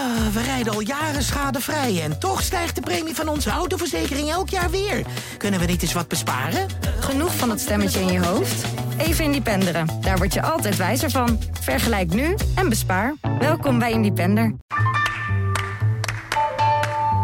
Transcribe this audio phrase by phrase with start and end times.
[0.00, 4.48] Ah, we rijden al jaren schadevrij en toch stijgt de premie van onze autoverzekering elk
[4.48, 5.06] jaar weer.
[5.36, 6.66] Kunnen we niet eens wat besparen?
[7.00, 8.64] Genoeg van dat stemmetje in je hoofd?
[8.98, 9.86] Even Independeren.
[10.00, 11.38] Daar word je altijd wijzer van.
[11.60, 13.14] Vergelijk nu en bespaar.
[13.38, 14.54] Welkom bij Independer.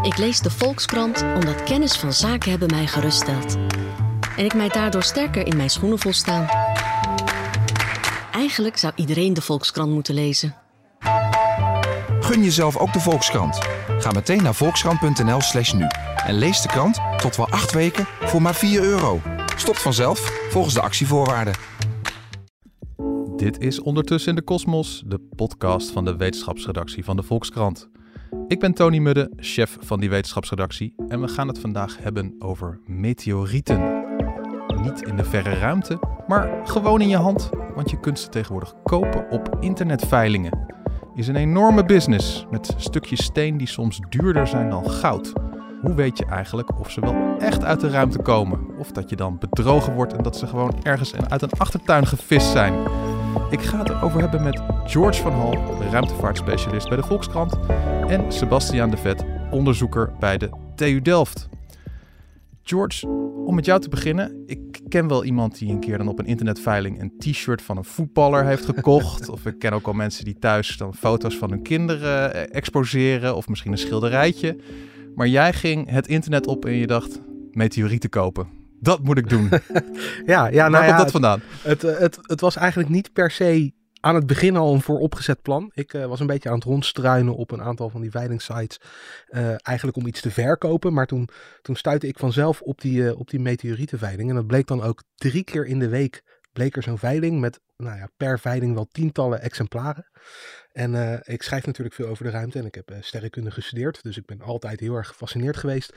[0.02, 3.56] Ik lees de Volkskrant omdat kennis van zaken hebben mij geruststelt.
[4.36, 6.48] En ik mij daardoor sterker in mijn schoenen voel staan.
[8.32, 10.65] Eigenlijk zou iedereen de Volkskrant moeten lezen.
[12.26, 13.58] Gun jezelf ook de Volkskrant.
[13.98, 15.86] Ga meteen naar volkskrant.nl slash nu.
[16.26, 19.20] En lees de krant tot wel acht weken voor maar 4 euro.
[19.56, 21.54] Stopt vanzelf volgens de actievoorwaarden.
[23.36, 27.88] Dit is Ondertussen in de Kosmos, de podcast van de wetenschapsredactie van de Volkskrant.
[28.48, 32.80] Ik ben Tony Mudde, chef van die wetenschapsredactie en we gaan het vandaag hebben over
[32.86, 34.04] meteorieten.
[34.82, 38.74] Niet in de verre ruimte, maar gewoon in je hand, want je kunt ze tegenwoordig
[38.82, 40.65] kopen op internetveilingen.
[41.16, 45.32] Is een enorme business met stukjes steen die soms duurder zijn dan goud.
[45.82, 48.78] Hoe weet je eigenlijk of ze wel echt uit de ruimte komen?
[48.78, 52.50] Of dat je dan bedrogen wordt en dat ze gewoon ergens uit een achtertuin gevist
[52.50, 52.74] zijn?
[53.50, 55.58] Ik ga het erover hebben met George van Hal,
[55.90, 57.58] ruimtevaartspecialist bij de Volkskrant,
[58.08, 61.48] en Sebastiaan de Vet, onderzoeker bij de TU Delft.
[62.62, 63.06] George,
[63.46, 64.42] om met jou te beginnen.
[64.46, 67.84] Ik ken wel iemand die een keer dan op een internetveiling een t-shirt van een
[67.84, 69.28] voetballer heeft gekocht.
[69.36, 73.36] of ik ken ook al mensen die thuis dan foto's van hun kinderen eh, exposeren.
[73.36, 74.56] Of misschien een schilderijtje.
[75.14, 77.20] Maar jij ging het internet op en je dacht
[77.52, 78.48] meteorieten kopen.
[78.80, 79.48] Dat moet ik doen.
[80.26, 81.40] ja, ja, nou Waar ja, komt dat vandaan?
[81.62, 83.72] Het, het, het was eigenlijk niet per se
[84.06, 85.70] aan het begin al een vooropgezet plan.
[85.74, 88.80] Ik eh, was een beetje aan het rondstruinen op een aantal van die veilingsites.
[89.26, 90.92] eh, eigenlijk om iets te verkopen.
[90.92, 91.28] Maar toen,
[91.62, 94.28] toen stuitte ik vanzelf op die, eh, op die meteorietenveiling.
[94.28, 97.60] En dat bleek dan ook drie keer in de week bleek er zo'n veiling met
[97.76, 100.06] nou ja, per veiling wel tientallen exemplaren.
[100.72, 104.02] En ik schrijf natuurlijk veel over de ruimte en ik heb eh, sterrenkunde gestudeerd.
[104.02, 105.96] Dus ik ben altijd heel erg gefascineerd geweest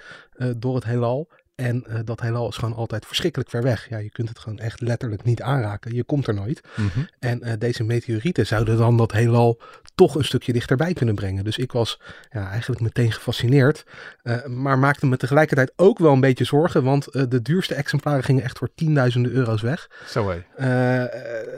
[0.58, 1.30] door het heelal.
[1.60, 3.90] En eh, dat heelal is gewoon altijd verschrikkelijk ver weg.
[3.90, 5.94] Ja, je kunt het gewoon echt letterlijk niet aanraken.
[5.94, 6.62] Je komt er nooit.
[6.76, 7.00] Mhm.
[7.20, 9.60] En eh, deze meteorieten zouden dan dat heelal
[9.96, 11.44] toch een stukje dichterbij kunnen brengen.
[11.44, 12.00] Dus ik was
[12.32, 13.84] ja, eigenlijk meteen gefascineerd.
[14.24, 16.84] eh, maar maakte me tegelijkertijd ook wel een beetje zorgen.
[16.84, 19.90] Want de duurste exemplaren gingen echt voor tienduizenden euro's weg.
[20.08, 21.08] Zo hé.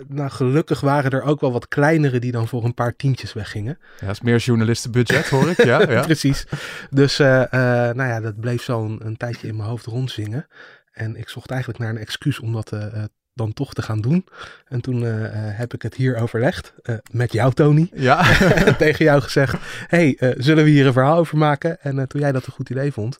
[0.08, 3.78] Nou, gelukkig waren er ook wel wat kleinere die dan voor een paar tientjes weggingen.
[4.00, 5.64] Ja, is meer journalistenbudget hoor ik.
[5.64, 6.02] Ja, ja.
[6.02, 6.46] Precies.
[6.90, 10.48] Dus nou ja, dat bleef zo een, een tijdje in mijn hoofd rondzingen.
[10.92, 13.04] En ik zocht eigenlijk naar een excuus om dat eh, eh,
[13.34, 14.28] dan toch te gaan doen.
[14.68, 16.74] En toen eh, heb ik het hier overlegd
[17.12, 17.90] met jou, Tony.
[17.94, 18.40] ja.
[18.66, 19.56] en tegen jou gezegd:
[19.88, 21.82] hey, zullen we hier een verhaal over maken?
[21.82, 23.18] En toen jij dat een goed idee vond,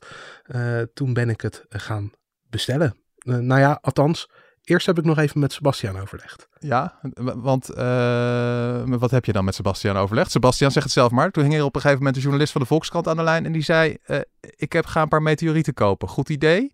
[0.94, 2.12] toen ben ik het gaan
[2.50, 2.96] bestellen.
[3.24, 4.30] Nou ja, althans,
[4.64, 6.48] eerst heb ik nog even met Sebastian overlegd.
[6.58, 6.98] Ja,
[7.36, 10.30] want eh, wat heb je dan met Sebastian overlegd?
[10.30, 11.30] Sebastian zegt het zelf maar.
[11.30, 13.46] Toen hing er op een gegeven moment een journalist van de Volkskrant aan de lijn
[13.46, 14.18] en die zei: eh,
[14.56, 16.08] Ik heb ga een paar meteorieten kopen.
[16.08, 16.72] Goed idee?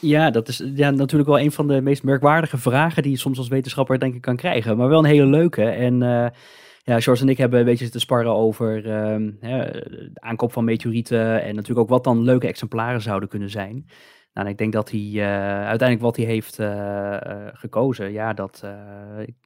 [0.00, 3.38] Ja, dat is ja, natuurlijk wel een van de meest merkwaardige vragen die je soms
[3.38, 4.76] als wetenschapper denk ik kan krijgen.
[4.76, 5.64] Maar wel een hele leuke.
[5.64, 6.26] En eh
[6.88, 10.64] ja, George en ik hebben een beetje zitten sparren over ehm, hè, de aankoop van
[10.64, 11.42] meteorieten.
[11.42, 13.86] En natuurlijk ook wat dan leuke exemplaren zouden kunnen zijn.
[14.38, 18.60] Nou, ik denk dat hij eh, uiteindelijk wat hij heeft eh, eh, gekozen, ja, dat,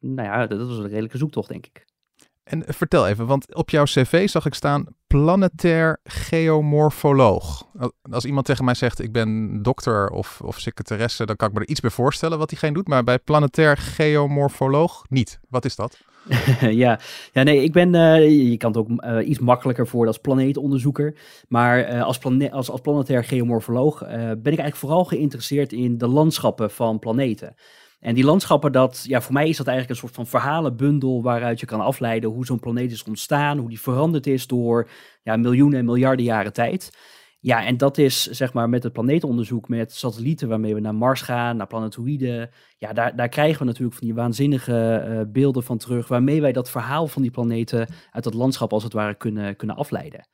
[0.01, 1.85] nou ja, dat, dat was een redelijke zoektocht, denk ik.
[2.43, 7.67] En vertel even, want op jouw cv zag ik staan planetair geomorfoloog.
[8.11, 11.61] Als iemand tegen mij zegt ik ben dokter of, of secretaresse, dan kan ik me
[11.61, 12.89] er iets bij voorstellen wat diegene doet.
[12.89, 15.41] Maar bij planetair geomorfoloog niet.
[15.49, 16.01] Wat is dat?
[16.83, 17.01] ja.
[17.33, 21.15] ja, nee, ik ben, eh, je kan het ook eh, iets makkelijker voor als planeetonderzoeker.
[21.49, 26.09] Maar eh, als, plane als, als planetair geomorfoloog ben ik eigenlijk vooral geïnteresseerd in de
[26.09, 27.55] landschappen van planeten.
[28.01, 31.61] En die landschappen, dat, ja, voor mij is dat eigenlijk een soort van verhalenbundel waaruit
[31.61, 34.89] je kan afleiden hoe zo'n planeet is ontstaan, hoe die veranderd is door
[35.23, 36.91] ja, miljoenen en miljarden jaren tijd.
[37.45, 41.21] Ja, en dat is zeg maar met het planeetonderzoek, met satellieten waarmee we naar Mars
[41.21, 42.51] gaan, naar planetoïden.
[42.77, 46.53] Ja, daar, daar krijgen we natuurlijk van die waanzinnige eh, beelden van terug, waarmee wij
[46.53, 50.27] dat verhaal van die planeten uit dat landschap als het ware kunnen, kunnen afleiden.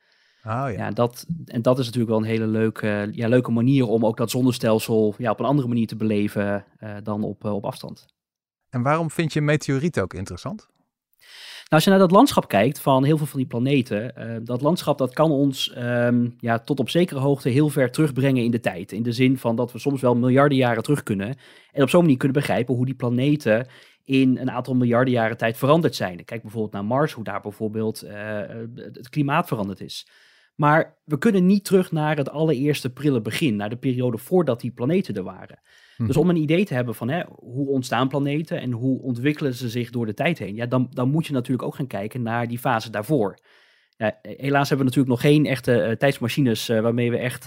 [0.43, 4.05] Oh Ja, dat, en dat is natuurlijk wel een hele leuke, ja, leuke manier om
[4.05, 7.65] ook dat zonnestelsel ja, op een andere manier te beleven eh, dan op, eh, op
[7.65, 8.05] afstand.
[8.69, 10.67] En waarom vind je meteorieten ook interessant?
[11.69, 14.61] Nou, als je naar dat landschap kijkt van heel veel van die planeten, eh, dat
[14.61, 18.59] landschap dat kan ons ehm, ja, tot op zekere hoogte heel ver terugbrengen in de
[18.59, 18.91] tijd.
[18.91, 21.35] In de zin van dat we soms wel miljarden jaren terug kunnen.
[21.71, 23.67] En op zo'n manier kunnen begrijpen hoe die planeten
[24.03, 26.25] in een aantal miljarden jaren tijd veranderd zijn.
[26.25, 28.41] Kijk bijvoorbeeld naar Mars, hoe daar bijvoorbeeld eh,
[28.75, 30.07] het klimaat veranderd is.
[30.59, 34.71] Maar we kunnen niet terug naar het allereerste prille begin, naar de periode voordat die
[34.71, 35.59] planeten er waren.
[35.97, 39.69] Dus om een idee te hebben van hè, hoe ontstaan planeten en hoe ontwikkelen ze
[39.69, 42.47] zich door de tijd heen, ja, dan, dan moet je natuurlijk ook gaan kijken naar
[42.47, 43.37] die fase daarvoor.
[43.97, 47.43] Ja, helaas hebben we natuurlijk nog geen echte uh, tijdsmachines waarmee we echt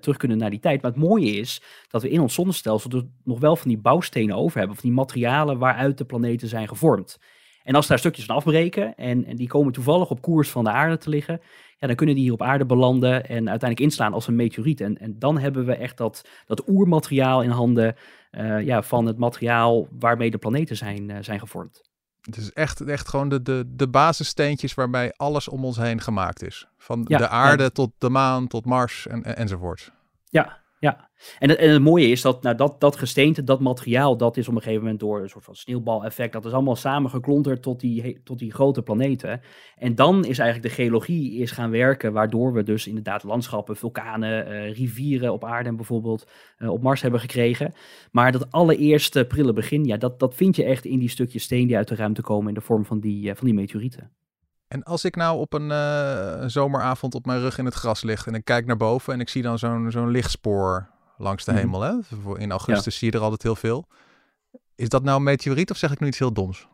[0.00, 0.82] terug kunnen naar die tijd.
[0.82, 4.36] Maar het mooie is dat we in ons zonnestelsel dus nog wel van die bouwstenen
[4.36, 4.76] over hebben.
[4.76, 7.18] Van die materialen waaruit de planeten zijn gevormd.
[7.66, 10.70] En als daar stukjes van afbreken en, en die komen toevallig op koers van de
[10.70, 11.40] aarde te liggen,
[11.78, 14.80] ja, dan kunnen die hier op aarde belanden en uiteindelijk inslaan als een meteoriet.
[14.80, 17.94] En, en dan hebben we echt dat, dat oermateriaal in handen
[18.30, 21.90] uh, ja, van het materiaal waarmee de planeten zijn, uh, zijn gevormd.
[22.20, 26.42] Het is echt, echt gewoon de, de, de basissteentjes waarbij alles om ons heen gemaakt
[26.42, 26.66] is.
[26.78, 29.92] Van ja, de aarde tot de maan, tot Mars en, en, enzovoort.
[30.24, 34.16] Ja, ja, en het, en het mooie is dat nou, dat, dat gesteente, dat materiaal,
[34.16, 37.62] dat is op een gegeven moment door een soort van sneeuwbaleffect, dat is allemaal samengeklonterd
[37.62, 39.40] tot die, tot die grote planeten.
[39.76, 44.48] En dan is eigenlijk de geologie is gaan werken, waardoor we dus inderdaad landschappen, vulkanen,
[44.48, 46.28] uh, rivieren op aarde en bijvoorbeeld
[46.58, 47.74] uh, op Mars hebben gekregen.
[48.10, 51.66] Maar dat allereerste prille begin, ja, dat, dat vind je echt in die stukjes steen
[51.66, 54.10] die uit de ruimte komen in de vorm van die, uh, van die meteorieten.
[54.68, 58.26] En als ik nou op een uh, zomeravond op mijn rug in het gras lig
[58.26, 61.56] en ik kijk naar boven en ik zie dan zo'n zo'n lichtspoor langs de mm.
[61.56, 61.80] hemel.
[61.80, 61.92] Hè?
[62.36, 62.98] In augustus ja.
[62.98, 63.86] zie je er altijd heel veel.
[64.74, 66.68] Is dat nou een meteoriet of zeg ik nu iets heel doms?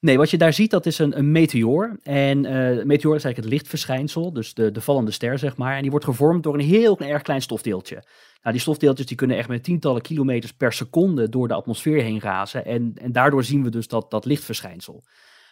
[0.00, 1.98] Nee, wat je daar ziet, dat is een, een meteoor.
[2.02, 5.74] En uh, meteoor is eigenlijk het lichtverschijnsel, dus de, de vallende ster, zeg maar.
[5.74, 7.94] En die wordt gevormd door een heel erg klein stofdeeltje.
[8.42, 12.20] Nou, die stofdeeltjes die kunnen echt met tientallen kilometers per seconde door de atmosfeer heen
[12.20, 12.64] razen.
[12.64, 15.02] En, en daardoor zien we dus dat, dat lichtverschijnsel.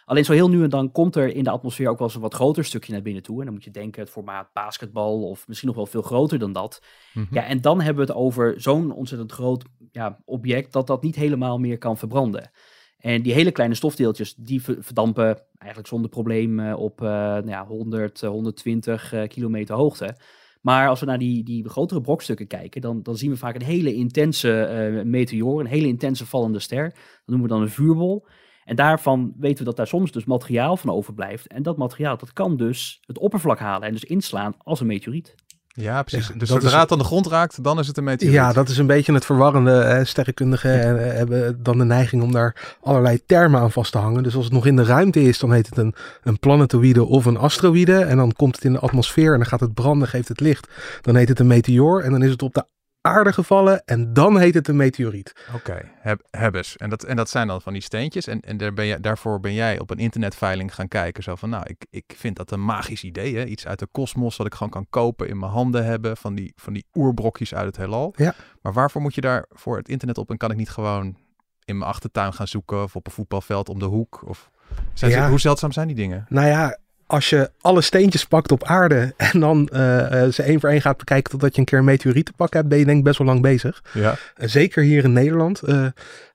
[0.07, 2.21] Alleen zo heel nu en dan komt er in de atmosfeer ook wel eens een
[2.21, 3.39] wat groter stukje naar binnen toe.
[3.39, 6.53] En dan moet je denken het formaat basketbal of misschien nog wel veel groter dan
[6.53, 6.81] dat.
[7.13, 7.37] Mm -hmm.
[7.37, 11.15] Ja, en dan hebben we het over zo'n ontzettend groot ja, object dat dat niet
[11.15, 12.51] helemaal meer kan verbranden.
[12.97, 18.21] En die hele kleine stofdeeltjes, die verdampen eigenlijk zonder probleem op uh, nou ja, 100,
[18.21, 20.17] 120 uh, kilometer hoogte.
[20.61, 23.61] Maar als we naar die, die grotere brokstukken kijken, dan, dan zien we vaak een
[23.61, 26.89] hele intense uh, meteoor, een hele intense vallende ster.
[26.89, 28.25] Dat noemen we dan een vuurbol.
[28.67, 31.47] En daarvan weten we dat daar soms dus materiaal van overblijft.
[31.47, 35.35] En dat materiaal dat kan dus het oppervlak halen en dus inslaan als een meteoriet.
[35.67, 36.27] Ja, precies.
[36.27, 38.35] Ja, dus zodra het aan de grond raakt, dan is het een meteoriet.
[38.35, 39.71] Ja, dat is een beetje het verwarrende.
[39.71, 40.05] Hè.
[40.05, 44.23] Sterrenkundigen eh, hebben dan de neiging om daar allerlei termen aan vast te hangen.
[44.23, 47.25] Dus als het nog in de ruimte is, dan heet het een, een planetoïde of
[47.25, 47.97] een asteroïde.
[47.97, 50.67] En dan komt het in de atmosfeer en dan gaat het branden, geeft het licht.
[51.01, 52.01] Dan heet het een meteoor.
[52.01, 52.65] En dan is het op de
[53.07, 55.33] aarde gevallen en dan heet het een meteoriet.
[55.47, 55.91] Oké, okay.
[55.99, 56.77] Heb, hebbes.
[56.77, 58.27] En dat, en dat zijn dan van die steentjes.
[58.27, 61.23] En, en daar ben je, daarvoor ben jij op een internetveiling gaan kijken.
[61.23, 63.35] Zo van, nou, ik, ik vind dat een magisch idee.
[63.35, 63.45] Hè?
[63.45, 66.17] Iets uit de kosmos wat ik gewoon kan kopen, in mijn handen hebben.
[66.17, 68.13] Van die, van die oerbrokjes uit het heelal.
[68.15, 68.35] Ja.
[68.61, 70.29] Maar waarvoor moet je daar voor het internet op?
[70.29, 71.17] En kan ik niet gewoon
[71.65, 74.21] in mijn achtertuin gaan zoeken of op een voetbalveld om de hoek?
[74.25, 74.49] Of
[74.93, 75.23] zijn ja.
[75.23, 76.25] ze, hoe zeldzaam zijn die dingen?
[76.29, 76.77] Nou ja,
[77.07, 79.79] als je alle steentjes pakt op aarde en dan uh,
[80.11, 82.57] uh, ze één voor één gaat bekijken totdat je een keer een meteoriet te pakken
[82.57, 83.83] hebt, ben je denk ik best wel lang bezig.
[83.93, 84.17] Ja.
[84.37, 85.61] Uh, zeker hier in Nederland.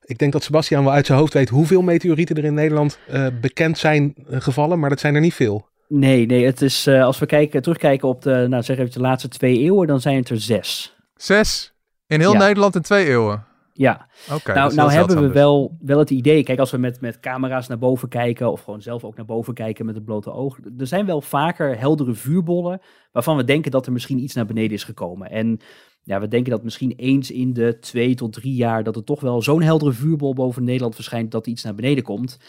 [0.01, 2.99] ik denk dat Sebastian wel uit zijn hoofd weet hoeveel meteorieten er in Nederland
[3.41, 5.67] bekend zijn gevallen, maar dat zijn er niet veel.
[5.87, 9.27] Nee, nee, het is als we kijken, terugkijken op de, nou zeg even de laatste
[9.27, 10.95] twee eeuwen, dan zijn het er zes.
[11.15, 11.73] Zes?
[12.07, 12.39] In heel ja.
[12.39, 13.45] Nederland in twee eeuwen?
[13.75, 17.19] Ja, okay, nou, nou hebben we wel, wel het idee, kijk als we met, met
[17.19, 20.57] camera's naar boven kijken of gewoon zelf ook naar boven kijken met het blote oog.
[20.77, 22.81] Er zijn wel vaker heldere vuurbollen
[23.11, 25.29] waarvan we denken dat er misschien iets naar beneden is gekomen.
[25.29, 25.59] En
[26.03, 29.21] ja, we denken dat misschien eens in de twee tot drie jaar dat er toch
[29.21, 32.39] wel zo'n heldere vuurbol boven Nederland verschijnt dat iets naar beneden komt.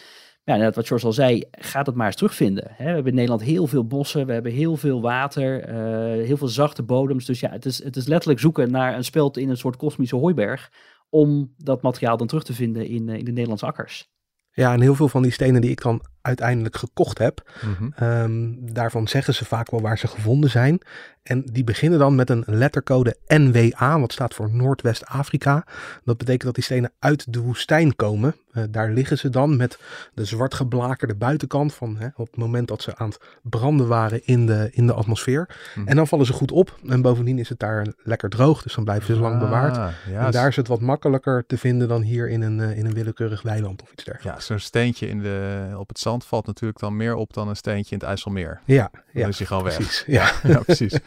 [0.45, 2.65] Ja, net wat George al zei, gaat het maar eens terugvinden.
[2.79, 6.49] We hebben in Nederland heel veel bossen, we hebben heel veel water, uh, heel veel
[6.49, 7.25] zachte bodems.
[7.25, 10.17] Dus ja, het is, het is letterlijk zoeken naar een speld in een soort kosmische
[10.17, 10.71] hooiberg
[11.15, 14.13] om dat materiaal dan terug te vinden in, in de Nederlandse akkers.
[14.51, 18.09] Ja, en heel veel van die stenen die ik dan uiteindelijk gekocht heb, mm -hmm.
[18.09, 20.83] um, daarvan zeggen ze vaak wel waar ze gevonden zijn.
[21.25, 25.67] En die beginnen dan met een lettercode NWA, wat staat voor Noordwest-Afrika.
[26.05, 28.37] Dat betekent dat die stenen uit de woestijn komen.
[28.53, 29.79] Uh, daar liggen ze dan met
[30.15, 34.27] de zwart geblakerde buitenkant van hè, op het moment dat ze aan het branden waren
[34.27, 35.49] in de, in de atmosfeer.
[35.75, 35.89] Mm.
[35.89, 36.79] En dan vallen ze goed op.
[36.87, 39.95] En bovendien is het daar lekker droog, dus dan blijven ze lang ah, bewaard.
[40.15, 42.95] En daar is het wat makkelijker te vinden dan hier in een, uh, in een
[42.95, 44.41] willekeurig weiland of iets dergelijks.
[44.41, 47.57] Ja, zo'n steentje in de, op het zand valt natuurlijk dan meer op dan een
[47.57, 48.61] steentje in het IJsselmeer.
[48.65, 49.75] Ja, dan ja is hij gewoon weg.
[49.75, 50.33] Precies, ja.
[50.53, 50.99] ja, precies.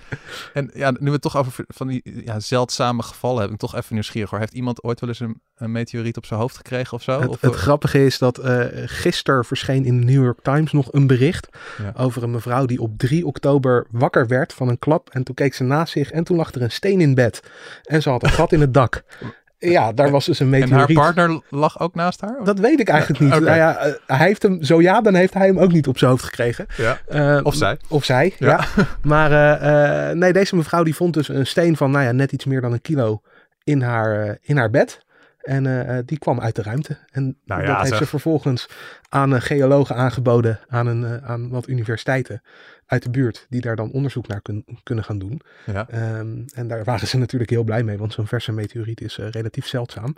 [0.53, 3.93] En ja, nu we het toch over van die ja, zeldzame gevallen hebben, toch even
[3.93, 4.39] nieuwsgierig hoor.
[4.39, 7.19] Heeft iemand ooit wel eens een, een meteoriet op zijn hoofd gekregen of zo?
[7.19, 10.93] Het, of, het grappige is dat uh, gisteren verscheen in de New York Times nog
[10.93, 11.47] een bericht
[11.77, 12.03] ja.
[12.03, 15.09] over een mevrouw die op 3 oktober wakker werd van een klap.
[15.09, 17.43] En toen keek ze naast zich en toen lag er een steen in bed.
[17.83, 19.03] En ze had een gat in het dak.
[19.59, 20.89] Ja, daar was dus een meteoriet.
[20.89, 22.39] En haar partner lag ook naast haar?
[22.39, 22.45] Of?
[22.45, 23.33] Dat weet ik eigenlijk niet.
[23.33, 23.43] Okay.
[23.43, 25.97] Nou ja, uh, hij heeft hem, zo ja, dan heeft hij hem ook niet op
[25.97, 26.65] zijn hoofd gekregen.
[26.77, 26.99] Ja.
[27.09, 27.77] Uh, of zij.
[27.87, 28.47] Of zij, ja.
[28.47, 28.85] ja.
[29.01, 32.45] maar uh, nee, deze mevrouw die vond dus een steen van, nou ja, net iets
[32.45, 33.21] meer dan een kilo
[33.63, 35.05] in haar, in haar bed.
[35.47, 36.97] En eh, eh, die kwam uit de ruimte.
[37.11, 37.97] En Nou ja, dat heeft zeg.
[37.97, 38.69] ze vervolgens
[39.09, 42.41] aan eh, geologen aangeboden, aan, een, eh, aan wat universiteiten
[42.87, 45.41] uit de buurt, die daar dan onderzoek naar kun- kunnen gaan doen.
[45.65, 45.89] Ja.
[45.89, 49.29] Ehm, en daar waren ze natuurlijk heel blij mee, want zo'n verse meteoriet is eh,
[49.29, 50.15] relatief zeldzaam.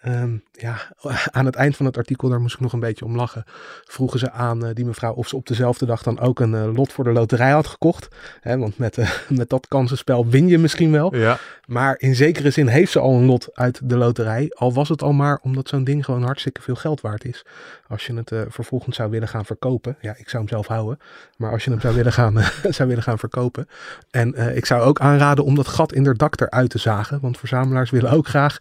[0.00, 0.76] Ehm, ja,
[1.30, 3.44] aan het eind van het artikel, daar moest ik nog een beetje om lachen,
[3.84, 6.74] vroegen ze aan eh, die mevrouw of ze op dezelfde dag dan ook een eh,
[6.74, 8.08] lot voor de loterij had gekocht.
[8.40, 11.16] Hè, want met, eh, met dat kansenspel win je misschien wel.
[11.16, 11.38] Ja.
[11.66, 14.52] Maar in zekere zin heeft ze al een lot uit de loterij.
[14.54, 17.44] Al was het al maar omdat zo'n ding gewoon hartstikke veel geld waard is.
[17.88, 19.96] Als je het vervolgens zou willen gaan verkopen.
[20.00, 20.98] Ja, ik zou hem zelf houden.
[21.36, 22.34] Maar als je hem zou willen gaan,
[22.76, 23.68] zou willen gaan verkopen.
[24.10, 27.20] En ik zou ook aanraden om dat gat in de dak eruit te zagen.
[27.20, 28.58] Want verzamelaars willen ook graag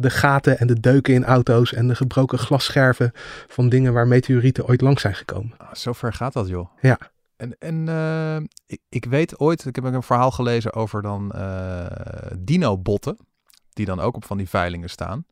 [0.00, 1.72] de gaten en de deuken in auto's.
[1.72, 3.12] En de gebroken glasscherven
[3.48, 5.54] van dingen waar meteorieten ooit langs zijn gekomen.
[5.58, 6.68] Ah, Zo ver gaat dat, joh.
[6.80, 6.98] Ja.
[7.36, 8.36] En, en eh,
[8.66, 11.86] ik, ik weet ooit, ik heb een verhaal gelezen over dan eh,
[12.38, 13.16] dino-botten,
[13.72, 15.24] die dan ook op van die veilingen staan.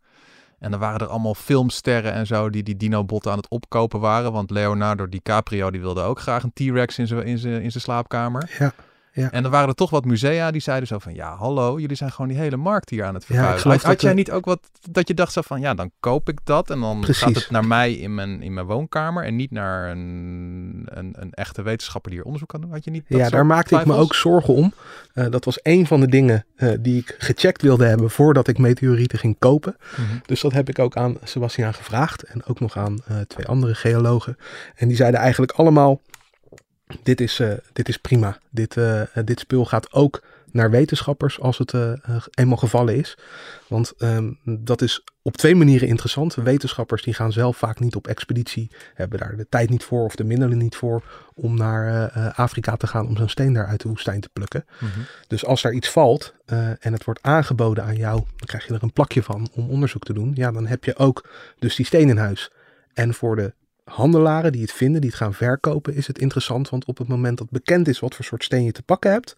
[0.58, 4.32] En dan waren er allemaal filmsterren en zo die die dino-botten aan het opkopen waren.
[4.32, 7.82] Want Leonardo DiCaprio die wilde ook graag een T-Rex in zijn in zijn- in zijn
[7.82, 8.54] slaapkamer.
[8.58, 8.73] Ja,
[9.16, 9.30] ja.
[9.30, 11.14] En er waren er toch wat musea die zeiden zo van...
[11.14, 13.80] Ja, hallo, jullie zijn gewoon die hele markt hier aan het vervuilen.
[13.80, 15.61] had jij niet ook wat dat je dacht zo van...
[15.61, 18.66] Ja, dan koop ik dat en dan gaat het naar mij in mijn, in mijn
[18.66, 19.25] woonkamer...
[19.25, 22.70] en niet naar een, een, een echte wetenschapper die hier onderzoek kan doen.
[22.70, 24.73] Had je niet dat ja, daar maakte ik me ook zorgen om.
[25.12, 28.58] Eh, dat was een van de dingen eh, die ik gecheckt wilde hebben voordat ik
[28.58, 29.76] meteorieten ging kopen.
[29.96, 30.16] Mhm.
[30.26, 33.75] Dus dat heb ik ook aan Sebastiaan gevraagd en ook nog aan eh, twee andere
[33.75, 34.37] geologen.
[34.75, 36.00] En die zeiden eigenlijk allemaal,
[37.02, 38.38] dit is, eh, dit is prima.
[38.50, 41.73] Dit, eh, eh, dit spul gaat ook naar wetenschappers als het
[42.35, 43.19] eenmaal gevallen is.
[43.69, 46.35] Want ehm, dat is op twee manieren interessant.
[46.35, 50.16] Wetenschappers die gaan zelf vaak niet op expeditie, hebben daar de tijd niet voor of
[50.16, 51.02] de middelen niet voor
[51.35, 54.64] om naar Afrika te gaan om zo'n steen daar uit de woestijn te plukken.
[54.78, 55.00] Mhm.
[55.26, 56.35] Dus als daar iets valt
[56.81, 60.05] en het wordt aangeboden aan jou, dan krijg je er een plakje van om onderzoek
[60.05, 60.33] te doen.
[60.35, 61.28] Ja, dan heb je ook
[61.59, 62.50] dus die steen in huis.
[62.95, 63.55] En voor de
[63.90, 66.69] handelaren die het vinden, die het gaan verkopen, is het interessant.
[66.69, 69.37] Want op het moment dat bekend is wat voor soort steen je te pakken hebt,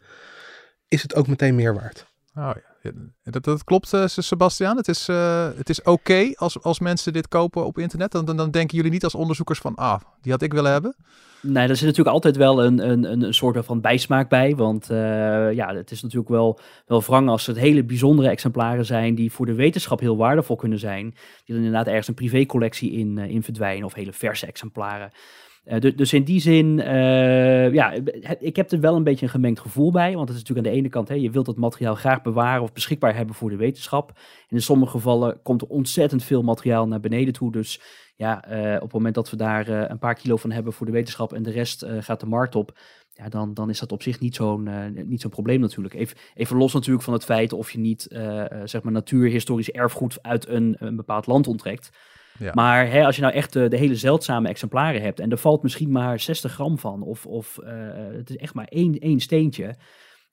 [0.88, 2.07] is het ook meteen meer waard.
[2.35, 2.76] Oh ja,
[3.23, 4.76] dat, dat klopt eh, Sebastiaan.
[4.76, 8.12] Het is, eh, het is oké als, als mensen dit kopen op internet.
[8.12, 9.75] Dan, dan, denken jullie niet als onderzoekers van...
[9.75, 10.97] Ah, die had ik willen hebben.
[11.42, 14.57] Nee, er zit natuurlijk altijd wel een, een, een, soort van bijsmaak bij.
[14.57, 19.14] Want eh, ja, het is natuurlijk wel, wel wrang als het hele bijzondere exemplaren zijn
[19.14, 21.04] die voor de wetenschap heel waardevol kunnen zijn.
[21.45, 25.11] Die dan inderdaad ergens een privécollectie in, in verdwijnen of hele verse exemplaren.
[25.69, 27.93] Eh, du- dus in die zin, eh, ja,
[28.39, 30.15] ik heb er wel een beetje een gemengd gevoel bij.
[30.15, 32.63] Want het is natuurlijk aan de ene kant, hè, je wilt dat materiaal graag bewaren
[32.63, 34.11] of beschikbaar hebben voor de wetenschap.
[34.49, 37.53] En in sommige gevallen komt er ontzettend veel materiaal naar beneden toe.
[37.53, 37.81] Dus
[38.17, 40.93] ja, eh, op het moment dat we daar een paar kilo van hebben voor de
[40.93, 42.79] wetenschap en de rest gaat de markt op,
[43.13, 44.69] ja, dan, dan is dat op zich niet zo'n
[45.07, 45.95] niet zo'n probleem natuurlijk.
[45.95, 48.07] Even, even los natuurlijk van het feit of je niet
[48.65, 51.91] zeg maar natuurhistorisch erfgoed uit een, een bepaald land onttrekt.
[52.52, 55.62] Maar hè, als je nou echt de, de hele zeldzame exemplaren hebt en er valt
[55.62, 57.73] misschien maar 60 gram van, of, of eh,
[58.16, 59.75] het is echt maar één, één steentje.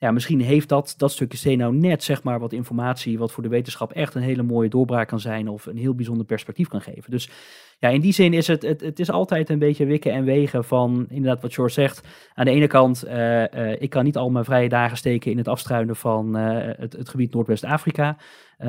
[0.05, 3.43] Ja, misschien heeft dat, dat stukje steen nou net zeg maar wat informatie wat voor
[3.43, 6.81] de wetenschap echt een hele mooie doorbraak kan zijn of een heel bijzonder perspectief kan
[6.81, 7.11] geven.
[7.11, 7.29] Dus
[7.79, 10.63] ja, in die zin is het, het, het is altijd een beetje wikken en wegen
[10.63, 12.07] van inderdaad wat George zegt.
[12.33, 15.47] Aan de ene kant, eh, ik kan niet al mijn vrije dagen steken in het
[15.47, 18.17] afstruinen van eh, het, het gebied Noordwest-Afrika.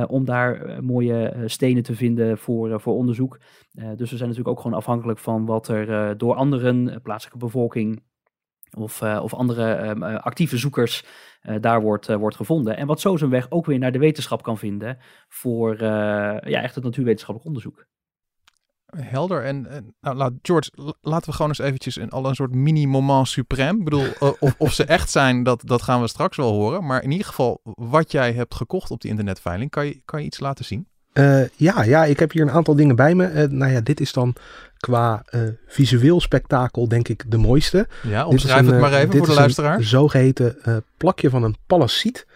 [0.09, 3.38] om daar mooie stenen te vinden voor, voor onderzoek.
[3.73, 8.02] Dus we zijn natuurlijk ook gewoon afhankelijk van wat er door anderen, plaatselijke bevolking
[8.71, 11.05] of, eh, of andere ehm, eh, actieve zoekers
[11.41, 12.77] eh, daar wordt, wordt gevonden.
[12.77, 16.75] En wat zo zijn weg ook weer naar de wetenschap kan vinden voor ja, echt
[16.75, 17.87] het natuurwetenschappelijk onderzoek.
[18.87, 19.45] Helder.
[19.45, 19.67] En,
[20.01, 23.79] nou, laat, George, laten we gewoon eens eventjes een, al een soort mini-moment suprême.
[23.79, 24.07] Ik bedoel,
[24.41, 26.87] of, of ze echt zijn, dat, dat gaan we straks wel horen.
[26.87, 30.27] Maar in ieder geval, wat jij hebt gekocht op die internetveiling, kan je, kan je
[30.27, 30.89] iets laten zien?
[31.17, 33.27] Eh, ja, ja, ik heb hier een aantal dingen bij me.
[33.27, 34.37] Eh, nou ja, dit is dan
[34.77, 37.89] qua eh, visueel spektakel denk ik de mooiste.
[38.03, 39.77] Ja, omschrijf een, het maar even voor de is luisteraar.
[39.77, 42.27] Een zogeheten eh, plakje van een palaciet.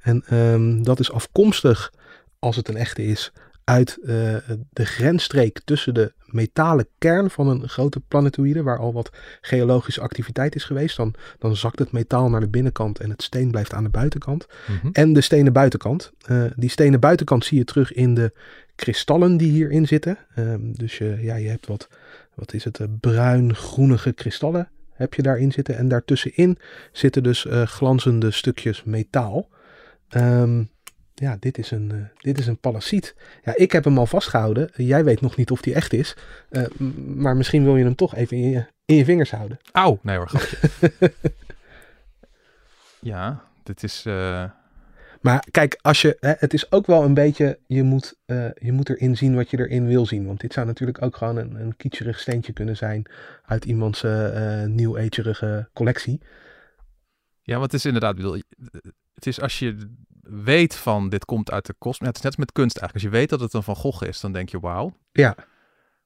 [0.00, 1.92] En ehm, dat is afkomstig,
[2.38, 3.32] als het een echte is,
[3.64, 4.36] uit eh,
[4.70, 10.54] de grensstreek tussen de metalen kern van een grote planetoïde, waar al wat geologische activiteit
[10.54, 10.96] is geweest.
[10.96, 14.46] Dan, dan zakt het metaal naar de binnenkant en het steen blijft aan de buitenkant.
[14.68, 14.88] Mhm.
[14.92, 16.12] En de stenen buitenkant.
[16.22, 18.32] Eh, die stenen buitenkant zie je terug in de
[18.74, 20.18] kristallen die hierin zitten.
[20.34, 21.88] Ehm, dus je, ja, je hebt wat,
[22.34, 25.76] wat is het, eh, bruin-groenige kristallen heb je daarin zitten.
[25.76, 26.58] En daartussenin
[26.92, 29.48] zitten dus glanzende stukjes metaal.
[30.08, 30.62] Ehm,
[31.22, 33.14] ja, dit is een, eh, dit is een palaciet.
[33.44, 34.70] Ja, ik heb hem al vastgehouden.
[34.74, 36.16] Jij weet nog niet of die echt is.
[36.50, 36.62] Eh,
[37.06, 39.58] maar misschien wil je hem toch even in je, in je vingers houden.
[39.72, 40.58] Auw, nee hoor, grapje.
[43.12, 44.02] ja, dit is...
[44.06, 44.44] eh,
[45.20, 48.72] Maar kijk, als je, hè, het is ook wel een beetje, je moet, eh, je
[48.72, 50.26] moet erin zien wat je erin wil zien.
[50.26, 53.06] Want dit zou natuurlijk ook gewoon een, een steentje kunnen zijn
[53.44, 54.98] uit iemands uh, nieuw
[55.72, 56.20] collectie.
[57.42, 58.40] Ja, want het is inderdaad, bedoel,
[59.14, 62.00] het is als je weet van dit komt uit de kost.
[62.00, 63.04] Het is net als met kunst eigenlijk.
[63.04, 64.96] Als je weet dat het een Van Gogh is, dan denk je wauw.
[65.12, 65.34] Ja.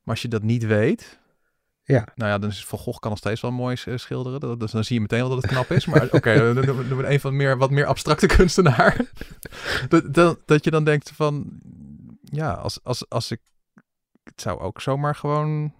[0.02, 1.18] Maar als je dat niet weet,
[1.86, 2.06] ja.
[2.14, 4.58] Nou ja, dan is Van Gogh kan nog steeds wel mooi uh, schilderen.
[4.58, 5.86] Dus dan zie je meteen al dat het knap is.
[5.86, 9.10] Maar oké, okay, dan doen we een van meer, wat meer abstracte kunstenaar.
[9.88, 11.60] dat, dat, dat je dan denkt van...
[12.22, 13.40] Ja, als, als, als ik...
[14.24, 15.72] Het zou ook zomaar gewoon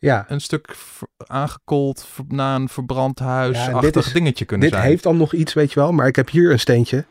[0.00, 0.24] ja.
[0.28, 0.76] een stuk
[1.16, 4.88] aangekold na een verbrand huis ja, dit is, dingetje kunnen dit zijn.
[4.88, 5.92] Dit heeft dan nog iets, weet je wel.
[5.92, 7.04] Maar ik heb hier een steentje.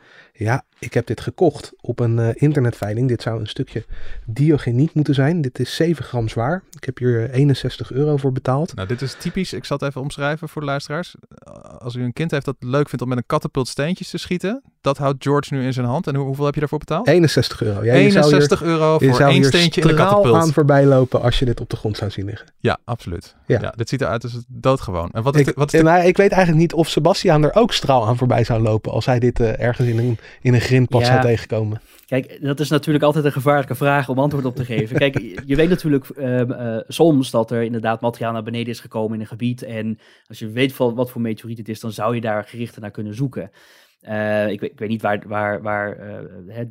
[0.44, 3.08] Ja, ik heb dit gekocht op een uh, internetveiling.
[3.08, 3.84] Dit zou een stukje
[4.26, 5.40] diogeniet moeten zijn.
[5.40, 6.62] Dit is 7 gram zwaar.
[6.70, 8.74] Ik heb hier 61 euro voor betaald.
[8.74, 9.52] Nou, dit is typisch.
[9.52, 11.14] Ik zal het even omschrijven voor de luisteraars.
[11.78, 14.62] Als u een kind heeft dat leuk vindt om met een katapult steentjes te schieten.
[14.80, 16.06] Dat houdt George nu in zijn hand.
[16.06, 17.08] En hoeveel heb je daarvoor betaald?
[17.08, 17.84] 61 euro.
[17.84, 20.34] Ja, 61 euro voor één steentje in de katapult.
[20.34, 22.46] aan voorbij lopen als je dit op de grond zou zien liggen.
[22.58, 23.36] Ja, absoluut.
[23.46, 23.60] Ja.
[23.60, 25.10] ja dit ziet eruit als doodgewoon.
[25.12, 26.06] En wat is ik, de, wat is de...
[26.06, 29.18] ik weet eigenlijk niet of Sebastian er ook straal aan voorbij zou lopen als hij
[29.18, 31.80] dit uh, ergens in een, in een grindpad zou tegenkomen.
[32.06, 34.96] Kijk, dat is natuurlijk altijd een gevaarlijke vraag om antwoord op te geven.
[34.96, 39.14] Kijk, je weet natuurlijk um, uh, soms dat er inderdaad materiaal naar beneden is gekomen
[39.14, 39.62] in een gebied.
[39.62, 42.90] En als je weet wat voor meteoriet het is, dan zou je daar gerichter naar
[42.90, 43.50] kunnen zoeken.
[44.08, 45.98] Uh, ik, weet, ik, weet, niet waar, waar, waar
[46.48, 46.64] uh,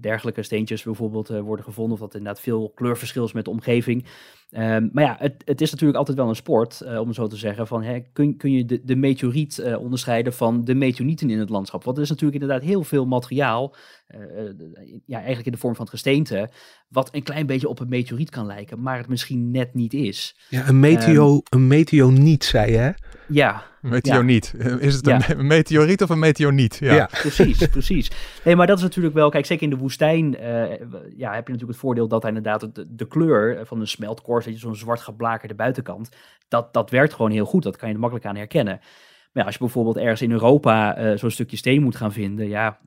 [0.00, 4.04] dergelijke steentjes bijvoorbeeld uh, worden gevonden, of dat inderdaad veel kleurverschil is met de omgeving.
[4.52, 7.66] Um, maar ja, het, het, is natuurlijk altijd wel een sport, om zo te zeggen,
[7.66, 11.84] van hè, kun, kun je de, de meteoriet onderscheiden van de meteorieten in het landschap?
[11.84, 13.74] Want er is natuurlijk inderdaad heel veel materiaal,
[15.06, 16.50] ja, eigenlijk in de vorm van het gesteente,
[16.88, 20.36] wat een klein beetje op een meteoriet kan lijken, maar het misschien net niet is.
[20.48, 22.90] Ja, een, meteo, um, een meteoniet, zei je hè?
[23.28, 23.62] Ja.
[23.80, 24.54] Meteoriet.
[24.58, 24.78] Ja.
[24.78, 25.42] Is het een ja.
[25.42, 26.76] meteoriet of een meteoniet?
[26.80, 27.08] Ja, ja.
[27.12, 28.10] precies, precies.
[28.44, 30.40] Nee, maar dat is natuurlijk wel, kijk, zeker in de woestijn uh,
[31.16, 34.39] ja, heb je natuurlijk het voordeel dat hij inderdaad de, de kleur van een smeltkorst,
[34.42, 36.08] zo'n zwart geblakerde buitenkant,
[36.48, 37.62] dat, dat werkt gewoon heel goed.
[37.62, 38.80] Dat kan je er makkelijk aan herkennen.
[39.32, 42.48] Maar ja, als je bijvoorbeeld ergens in Europa uh, zo'n stukje steen moet gaan vinden,
[42.48, 42.78] ja,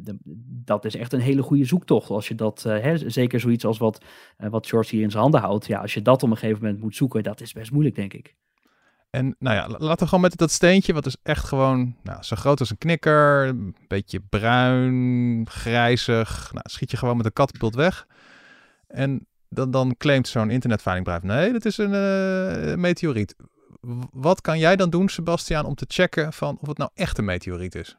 [0.00, 0.18] de,
[0.64, 2.10] dat is echt een hele goede zoektocht.
[2.10, 4.04] Als je dat, uh, hè, zeker zoiets als wat,
[4.38, 6.62] uh, wat George hier in zijn handen houdt, ja, als je dat op een gegeven
[6.62, 8.34] moment moet zoeken, dat is best moeilijk, denk ik.
[9.10, 12.36] En nou ja, laten we gewoon met dat steentje, wat is echt gewoon nou, zo
[12.36, 16.50] groot als een knikker, een beetje bruin, grijzig.
[16.52, 18.06] Nou, schiet je gewoon met een katapult weg.
[18.86, 23.36] En dan, dan claimt zo'n internetveilingbedrijf, nee, dat is een uh, meteoriet.
[24.10, 27.24] Wat kan jij dan doen, Sebastiaan, om te checken van of het nou echt een
[27.24, 27.96] meteoriet is?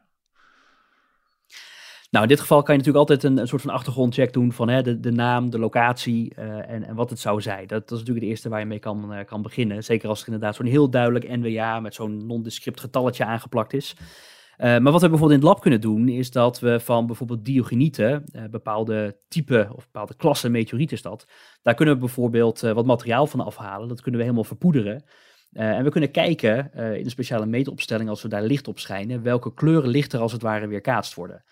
[2.10, 4.82] Nou, in dit geval kan je natuurlijk altijd een, soort van achtergrondcheck doen van hè,
[4.82, 7.66] de, de naam, de locatie uh, en, en wat het zou zijn.
[7.66, 9.84] Dat, is natuurlijk het eerste waar je mee kan, uh, kan beginnen.
[9.84, 13.96] Zeker als er inderdaad zo'n heel duidelijk NWA met zo'n nondescript getalletje aangeplakt is.
[14.58, 17.44] Uh, maar wat we bijvoorbeeld in het lab kunnen doen, is dat we van bijvoorbeeld
[17.44, 21.26] diogenieten, bepaalde type of bepaalde klassen meteorieten is dat,
[21.62, 23.88] daar kunnen we bijvoorbeeld wat materiaal van afhalen.
[23.88, 25.04] Dat kunnen we helemaal verpoederen.
[25.52, 29.54] En we kunnen kijken in een speciale meetopstelling, als we daar licht op schijnen, welke
[29.54, 31.44] kleuren lichter als het ware weerkaatst worden.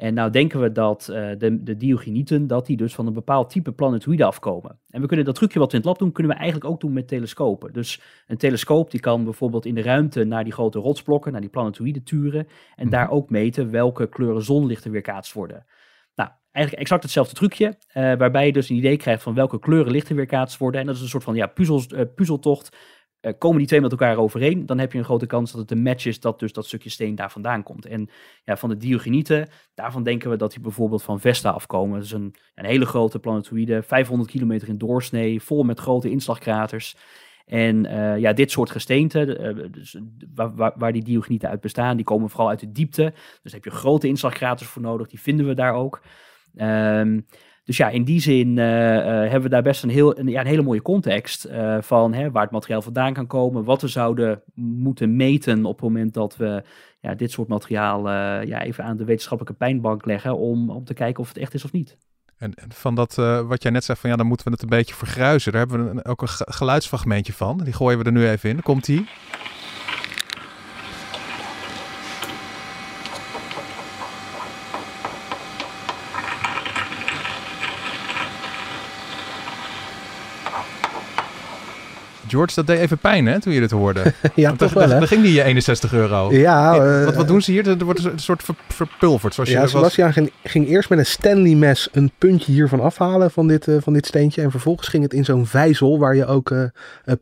[0.00, 3.50] En nou denken we dat uh, de, de diogenieten, dat die dus van een bepaald
[3.50, 4.80] type planetoïde afkomen.
[4.88, 6.80] En we kunnen dat trucje wat we in het lab doen, kunnen we eigenlijk ook
[6.80, 7.72] doen met telescopen.
[7.72, 11.50] Dus een telescoop die kan bijvoorbeeld in de ruimte naar die grote rotsblokken, naar die
[11.50, 12.46] planetoïden turen.
[12.76, 12.90] En mm.
[12.90, 15.66] daar ook meten welke kleuren zonlichten weerkaatst worden.
[16.14, 19.92] Nou, eigenlijk exact hetzelfde trucje, uh, waarbij je dus een idee krijgt van welke kleuren
[19.92, 20.80] lichten weerkaatst worden.
[20.80, 22.76] En dat is een soort van ja, uh, puzzeltocht
[23.22, 25.70] uh, komen die twee met elkaar overeen, dan heb je een grote kans dat het
[25.70, 27.86] een match is dat dus dat stukje steen daar vandaan komt.
[27.86, 28.10] En
[28.44, 31.96] ja, van de diogenieten, daarvan denken we dat die bijvoorbeeld van Vesta afkomen.
[31.96, 36.96] Dat is een, een hele grote planetoïde, 500 kilometer in doorsnee, vol met grote inslagkraters.
[37.46, 39.98] En uh, ja, dit soort gesteenten, uh, dus,
[40.34, 43.12] waar, waar, die diogenieten uit bestaan, die komen vooral uit de diepte.
[43.14, 46.00] Dus daar heb je grote inslagkraters voor nodig, die vinden we daar ook.
[46.56, 47.26] Um,
[47.70, 50.40] dus ja, in die zin uh, uh, hebben we daar best een, heel, een, ja,
[50.40, 53.88] een hele mooie context uh, van hè, waar het materiaal vandaan kan komen, wat we
[53.88, 56.62] zouden moeten meten op het moment dat we
[57.00, 58.08] ja, dit soort materiaal
[58.46, 61.64] ja, even aan de wetenschappelijke pijnbank leggen om, om te kijken of het echt is
[61.64, 61.96] of niet.
[62.36, 63.14] En, en van dat
[63.46, 65.52] wat jij net zei van ja, dan moeten we het een beetje vergruizen.
[65.52, 67.58] Daar hebben we een, ook een geluidsfragmentje van.
[67.58, 68.62] Die gooien we er nu even in.
[68.62, 69.08] Komt die?
[82.30, 84.12] George, dat deed even pijn hè, toen je dit hoorde.
[84.34, 84.98] ja, toch wel hè?
[84.98, 86.32] Dan ging die 61 euro.
[86.32, 86.74] Ja.
[86.74, 87.68] Uh, wat, wat doen ze hier?
[87.68, 89.34] Er wordt een soort ver, verpulverd.
[89.34, 90.14] Zoals ja, je Sebastian was...
[90.14, 93.92] ging, ging, eerst met een Stanley mes een puntje hiervan afhalen van dit, uh, van
[93.92, 94.42] dit steentje.
[94.42, 96.64] En vervolgens ging het in zo'n vijzel waar je ook uh,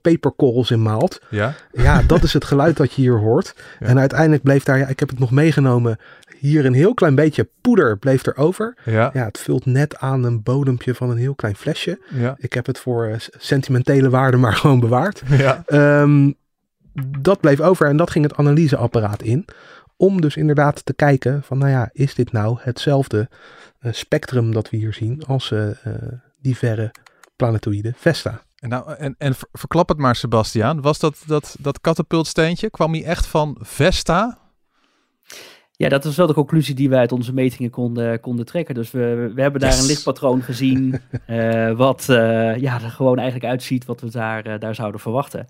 [0.03, 1.21] peperkorrels in maalt.
[1.31, 1.55] Ja?
[1.73, 3.55] Ja, dat is het geluid dat je hier hoort.
[3.79, 3.87] Ja.
[3.87, 5.99] En uiteindelijk bleef daar, ja, ik heb het nog meegenomen,
[6.39, 8.77] Hier een heel klein beetje poeder bleef er over.
[8.85, 9.11] Ja.
[9.15, 12.01] Ja, het vult net aan een bodempje van een heel klein flesje.
[12.11, 12.35] Ja.
[12.39, 15.23] Ik heb het voor eh, sentimentele waarde maar gewoon bewaard.
[15.29, 15.63] Ja.
[15.67, 16.33] Ehm,
[17.21, 19.45] dat bleef over en dat ging het analyseapparaat in.
[19.97, 23.29] Om dus inderdaad te kijken van, nou ja, is dit nou hetzelfde
[23.79, 25.67] eh, spectrum dat we hier zien als eh,
[26.41, 26.91] die verre
[27.37, 28.43] planetoïde Vesta?
[28.59, 30.81] En, nou, en, en ver- verklap het maar, Sebastiaan.
[30.81, 34.39] Was dat, dat, dat katapultsteentje, kwam die echt van Vesta?
[35.79, 38.75] Ja, dat is wel de conclusie die we uit onze metingen konden, konden trekken.
[38.75, 39.81] Dus we, we hebben daar Yes.
[39.81, 44.59] een lichtpatroon gezien, eh, wat eh, ja, er gewoon eigenlijk uitziet wat we daar, eh,
[44.59, 45.47] daar zouden verwachten.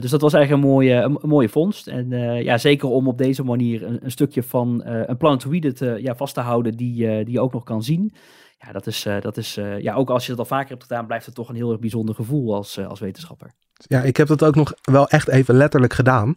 [0.00, 1.86] Dus dat was eigenlijk een mooie, een, een mooie vondst.
[1.86, 2.10] En
[2.42, 6.34] ja, zeker om op deze manier een, een stukje van een planetoïde te, ja, vast
[6.34, 8.14] te houden die, die je ook nog kan zien.
[8.58, 10.82] Ja, dat is, eh, dat is eh, ja, ook als je dat al vaker hebt
[10.82, 13.50] gedaan, blijft het toch een heel erg bijzonder gevoel als, eh, als wetenschapper.
[13.78, 16.34] Ja, ik heb dat ook nog wel echt even letterlijk gedaan.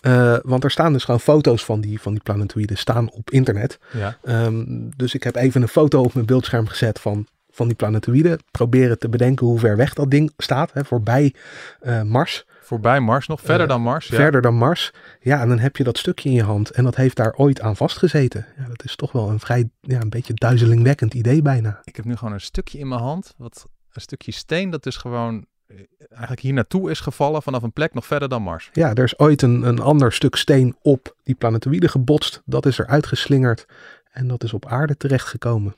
[0.00, 3.78] Eh, want er staan dus gewoon foto's van die, van die planetoïden staan op internet.
[3.92, 4.16] Ja.
[4.22, 4.64] Ehm,
[4.96, 8.38] dus ik heb even een foto op mijn beeldscherm gezet van, van die planetoïden.
[8.50, 10.72] Proberen te bedenken hoe ver weg dat ding staat.
[10.72, 11.34] Hè, voorbij
[11.80, 12.44] eh, Mars.
[12.70, 14.06] Voorbij Mars nog, verder dan Mars.
[14.06, 14.16] Ja.
[14.16, 14.92] Verder dan Mars.
[15.20, 16.70] Ja, en dan heb je dat stukje in je hand.
[16.70, 18.46] En dat heeft daar ooit aan vastgezeten.
[18.56, 21.80] Ja, dat is toch wel een vrij, ja, een beetje duizelingwekkend idee bijna.
[21.84, 24.96] Ik heb nu gewoon een stukje in mijn hand, wat, een stukje steen dat dus
[24.96, 25.76] gewoon eh,
[26.10, 28.70] eigenlijk hier naartoe is gevallen vanaf een plek nog verder dan Mars.
[28.72, 32.42] Ja, er is ooit een, een ander stuk steen op die planetoïde gebotst.
[32.44, 33.66] Dat is er uitgeslingerd.
[34.12, 35.74] En dat is op aarde terechtgekomen.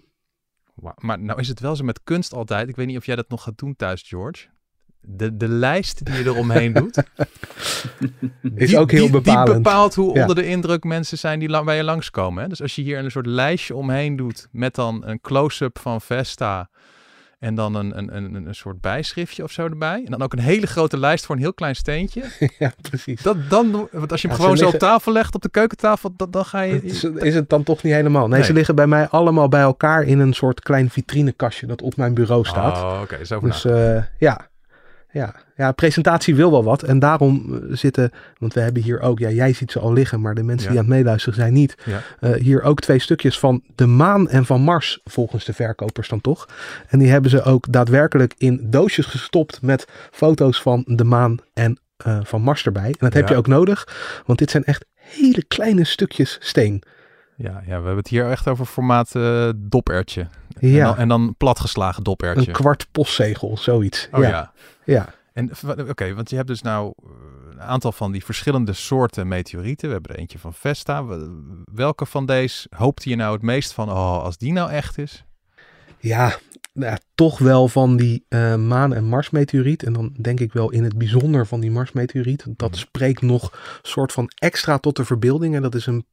[0.97, 2.69] Maar nou is het wel zo met kunst altijd.
[2.69, 4.47] Ik weet niet of jij dat nog gaat doen thuis, George.
[5.05, 7.03] De, de lijst die je eromheen doet.
[8.55, 9.47] Is die- ook heel die, bepalend.
[9.47, 10.21] Die bepaalt hoe Ja.
[10.21, 12.43] onder de indruk mensen zijn die lang, bij je langskomen.
[12.43, 12.49] Hè?
[12.49, 16.69] Dus als je hier een soort lijstje omheen doet met dan een close-up van Vesta
[17.39, 20.03] en dan een, een, een, een soort bijschriftje of zo erbij.
[20.05, 22.23] En dan ook een hele grote lijst voor een heel klein steentje.
[22.59, 23.23] ja, precies.
[23.23, 26.13] Dat, dan, want als je hem Ja, gewoon zo op tafel legt, op de keukentafel,
[26.17, 26.83] dan, dan ga je...
[26.85, 28.29] Is, is het dan toch niet helemaal?
[28.29, 28.47] Nee, Nee.
[28.47, 32.15] ze liggen bij mij allemaal bij elkaar in een soort klein vitrinekastje dat op mijn
[32.15, 32.77] bureau staat.
[32.77, 33.25] Oh, oké.
[33.25, 34.51] zo over Dus eh, ja.
[35.13, 35.35] Ja.
[35.57, 36.83] ja, presentatie wil wel wat.
[36.83, 40.21] En daarom eh, zitten, want we hebben hier ook, ja, jij ziet ze al liggen,
[40.21, 40.71] maar de mensen Ja.
[40.73, 41.75] die aan het meeluisteren zijn niet.
[41.85, 42.03] Ja.
[42.21, 46.21] Eh, hier ook twee stukjes van de maan en van Mars, volgens de verkopers dan
[46.21, 46.49] toch.
[46.89, 51.79] En die hebben ze ook daadwerkelijk in doosjes gestopt met foto's van de maan en
[51.97, 52.87] eh, van Mars erbij.
[52.87, 53.33] En dat heb Ja.
[53.33, 53.89] je ook nodig,
[54.27, 56.83] want dit zijn echt hele kleine stukjes steen.
[57.37, 60.29] Ja, ja, we hebben het hier echt over formaat eh dopertje.
[60.59, 62.47] En, Ja, dan, en dan platgeslagen dopertje.
[62.47, 64.09] een kwart postzegel, zoiets.
[64.13, 64.29] Oh ja.
[64.29, 64.53] ja.
[64.85, 65.15] ja.
[65.33, 65.51] En
[65.89, 67.11] oké, want je hebt dus nou eh,
[67.53, 69.87] een aantal van die verschillende soorten meteorieten.
[69.89, 71.05] We hebben er eentje van Vesta.
[71.05, 73.91] We- Welke van deze hoopte je nou het meest van?
[73.91, 75.25] Oh, als die nou echt is.
[75.99, 76.37] Ja,
[76.73, 79.83] nou ja, toch wel van die eh, maan- en Marsmeteoriet.
[79.83, 82.45] En dan denk ik wel in het bijzonder van die Marsmeteoriet.
[82.57, 82.79] Dat Mhm.
[82.79, 85.55] spreekt nog soort van extra tot de verbeelding.
[85.55, 86.07] En dat is een,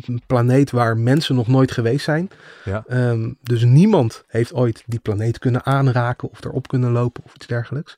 [0.00, 2.30] een planeet waar mensen nog nooit geweest zijn.
[2.64, 2.84] Ja.
[2.86, 7.46] Ehm, dus niemand heeft ooit die planeet kunnen aanraken of erop kunnen lopen of iets
[7.46, 7.96] dergelijks.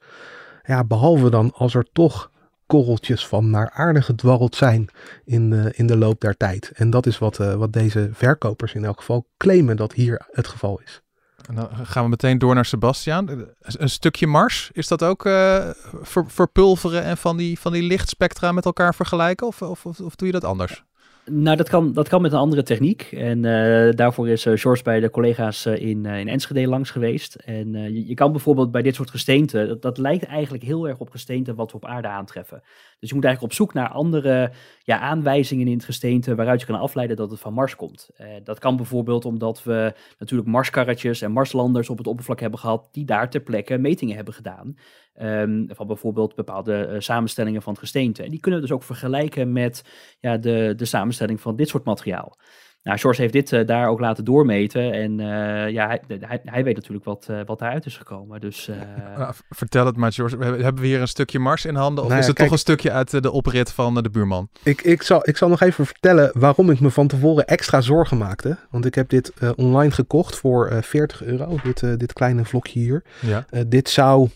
[0.62, 2.30] Ja, behalve dan als er toch
[2.66, 4.88] korreltjes van naar aarde gedwarreld zijn
[5.24, 6.70] in de, in de loop der tijd.
[6.74, 10.46] En dat is wat, eh, wat deze verkopers in elk geval claimen dat hier het
[10.46, 11.00] geval is.
[11.48, 13.46] En dan gaan we meteen door naar Sebastiaan.
[13.60, 18.64] Een stukje Mars, is dat ook ver- verpulveren en van die, van die lichtspectra met
[18.64, 19.46] elkaar vergelijken?
[19.46, 20.84] Of, of, of, of doe je dat anders?
[21.30, 23.02] Nou, dat kan, dat kan met een andere techniek.
[23.02, 27.34] En eh, daarvoor is eh, George bij de collega's eh, in, in Enschede langs geweest.
[27.34, 30.98] En je, je kan bijvoorbeeld bij dit soort gesteenten, dat, dat lijkt eigenlijk heel erg
[30.98, 32.62] op gesteenten wat we op aarde aantreffen.
[32.98, 36.66] Dus je moet eigenlijk op zoek naar andere ja, aanwijzingen in het gesteente waaruit je
[36.66, 38.10] kan afleiden dat het van Mars komt.
[38.44, 43.04] Dat kan bijvoorbeeld omdat we natuurlijk Marskarretjes en Marslanders op het oppervlak hebben gehad die
[43.04, 44.76] daar ter plekke metingen hebben gedaan.
[45.16, 48.22] Ehm, van bijvoorbeeld bepaalde eh, samenstellingen van het gesteente.
[48.22, 49.82] En die kunnen we dus ook vergelijken met
[50.20, 52.36] ja, de, de samenstelling van dit soort materiaal.
[52.82, 54.92] Nou, George heeft dit eh, daar ook laten doormeten.
[54.92, 58.40] En eh, ja, hij, hij, hij weet natuurlijk wat, wat daaruit is gekomen.
[58.40, 58.70] Dus
[59.16, 60.36] Nou, v- vertel het maar, George.
[60.36, 62.04] We Hebben we hier een stukje Mars in handen?
[62.04, 64.48] Of Nou ja, is het kijk- toch een stukje uit de oprit van de buurman?
[64.62, 68.18] Ik, ik, zal, ik zal nog even vertellen waarom ik me van tevoren extra zorgen
[68.18, 68.56] maakte.
[68.70, 72.78] Want ik heb dit eh, online gekocht voor eh 40 euro, dit, dit kleine vlokje
[72.80, 73.04] hier.
[73.20, 73.44] Ja.
[73.50, 74.28] Eh, dit zou,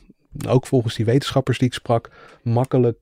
[0.48, 2.10] ook volgens die wetenschappers die ik sprak,
[2.42, 2.98] makkelijk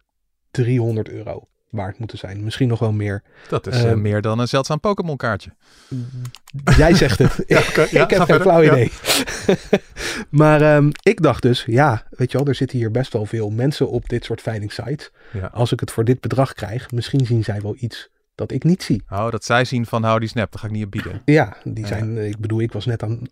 [0.51, 2.45] 300 euro waard moeten zijn.
[2.45, 3.23] Misschien nog wel meer.
[3.49, 5.51] Dat is eh, Ehm, meer dan een zeldzaam Pokémon kaartje.
[6.77, 7.43] Jij zegt het.
[7.47, 8.41] Ja, ik heb geen verder.
[8.41, 8.73] flauw Ja.
[8.73, 8.93] idee.
[10.31, 13.51] maar ehm, ik dacht dus, ja, weet je wel, er zitten hier best wel veel
[13.51, 15.11] mensen op dit soort veilingsites.
[15.33, 15.47] Ja.
[15.47, 18.83] Als ik het voor dit bedrag krijg, misschien zien zij wel iets dat ik niet
[18.83, 19.03] zie.
[19.11, 21.23] Oh, dat zij zien van, hou die snap, daar ga ik niet op bieden.
[21.39, 23.23] Ja, die zijn, eh, ik bedoel, ik was net aan,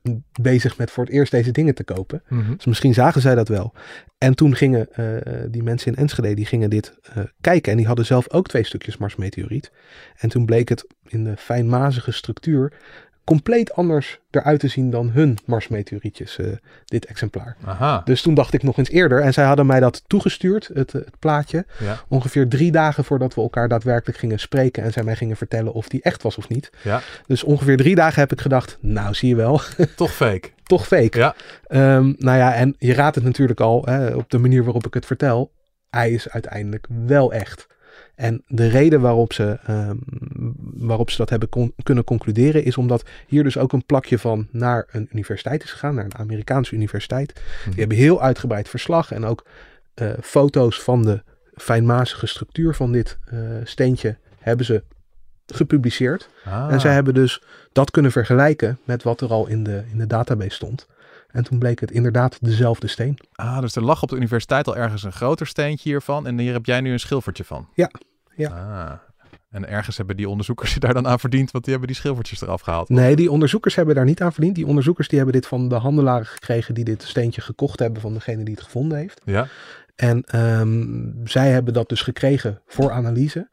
[0.41, 2.23] bezig met voor het eerst deze dingen te kopen.
[2.29, 2.57] Mhm.
[2.57, 3.75] Dus misschien zagen zij dat wel.
[4.19, 5.05] En toen gingen eh,
[5.51, 7.71] die mensen in Enschede, die gingen dit eh, kijken.
[7.73, 9.73] En die hadden zelf ook twee stukjes Marsmeteoriet.
[10.17, 12.73] En toen bleek het in de fijnmazige structuur
[13.27, 16.47] compleet anders eruit te zien dan hun Marsmeteorietjes, eh,
[16.85, 17.57] dit exemplaar.
[17.65, 20.95] Aha, Dus toen dacht ik nog eens eerder, en zij hadden mij dat toegestuurd, het,
[20.95, 22.01] eh, het plaatje, ja.
[22.09, 25.89] ongeveer drie dagen voordat we elkaar daadwerkelijk gingen spreken en zij mij gingen vertellen of
[25.89, 26.71] die echt was of niet.
[26.83, 27.01] Ja.
[27.27, 29.61] Dus ongeveer drie dagen heb ik gedacht, nou zie je wel,
[29.97, 30.49] Toch fake.
[30.63, 31.19] toch fake.
[31.19, 31.35] Ja.
[31.67, 34.95] Ehm, nou ja, en je raadt het natuurlijk al hè, op de manier waarop ik
[34.95, 35.53] het vertel.
[35.91, 37.67] Hij is uiteindelijk wel echt.
[38.17, 39.97] En de reden waarop ze, ehm,
[40.75, 44.87] waarop ze dat hebben kunnen concluderen is omdat hier dus ook een plakje van naar
[44.91, 47.33] een universiteit is gegaan, naar een Amerikaanse universiteit.
[47.35, 47.71] Mhm.
[47.71, 49.47] Die hebben heel uitgebreid verslag en ook
[49.95, 51.23] eh, foto's van de
[51.55, 54.83] fijnmazige structuur van dit eh, steentje hebben ze
[55.47, 56.29] gepubliceerd.
[56.45, 56.73] Ah.
[56.73, 60.07] En zij hebben dus dat kunnen vergelijken met wat er al in de, in de
[60.07, 60.87] database stond.
[61.31, 63.19] En toen bleek het inderdaad dezelfde steen.
[63.35, 66.27] Ah, dus er lag op de universiteit al ergens een groter steentje hiervan.
[66.27, 67.69] En hier heb jij nu een schilfertje van.
[67.75, 67.91] Ja,
[68.37, 68.49] ja.
[68.49, 68.93] Ah.
[69.51, 72.41] En ergens hebben die onderzoekers je daar dan aan verdiend, want die hebben die schilfertjes
[72.41, 72.89] eraf gehaald.
[72.89, 74.55] Nee, die onderzoekers hebben daar niet aan verdiend.
[74.55, 78.15] Die onderzoekers die hebben dit van de handelaren gekregen die dit steentje gekocht hebben van
[78.15, 79.21] degene die het gevonden heeft.
[79.25, 79.47] Ja,
[79.97, 83.49] En ehm, zij hebben dat dus gekregen voor analyse.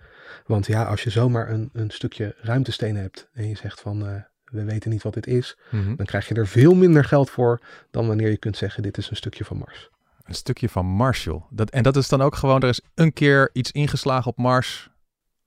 [0.46, 4.16] Want ja, als je zomaar een, een stukje ruimtesteen hebt en je zegt van eh,
[4.54, 5.96] we weten niet wat dit is, Mhm.
[5.96, 7.60] dan krijg je er veel minder geld voor
[7.92, 9.89] dan wanneer je kunt zeggen dit is een stukje van Mars.
[10.24, 11.42] een stukje van Marshall.
[11.50, 14.89] Dat, en dat is dan ook gewoon, er is een keer iets ingeslagen op Mars,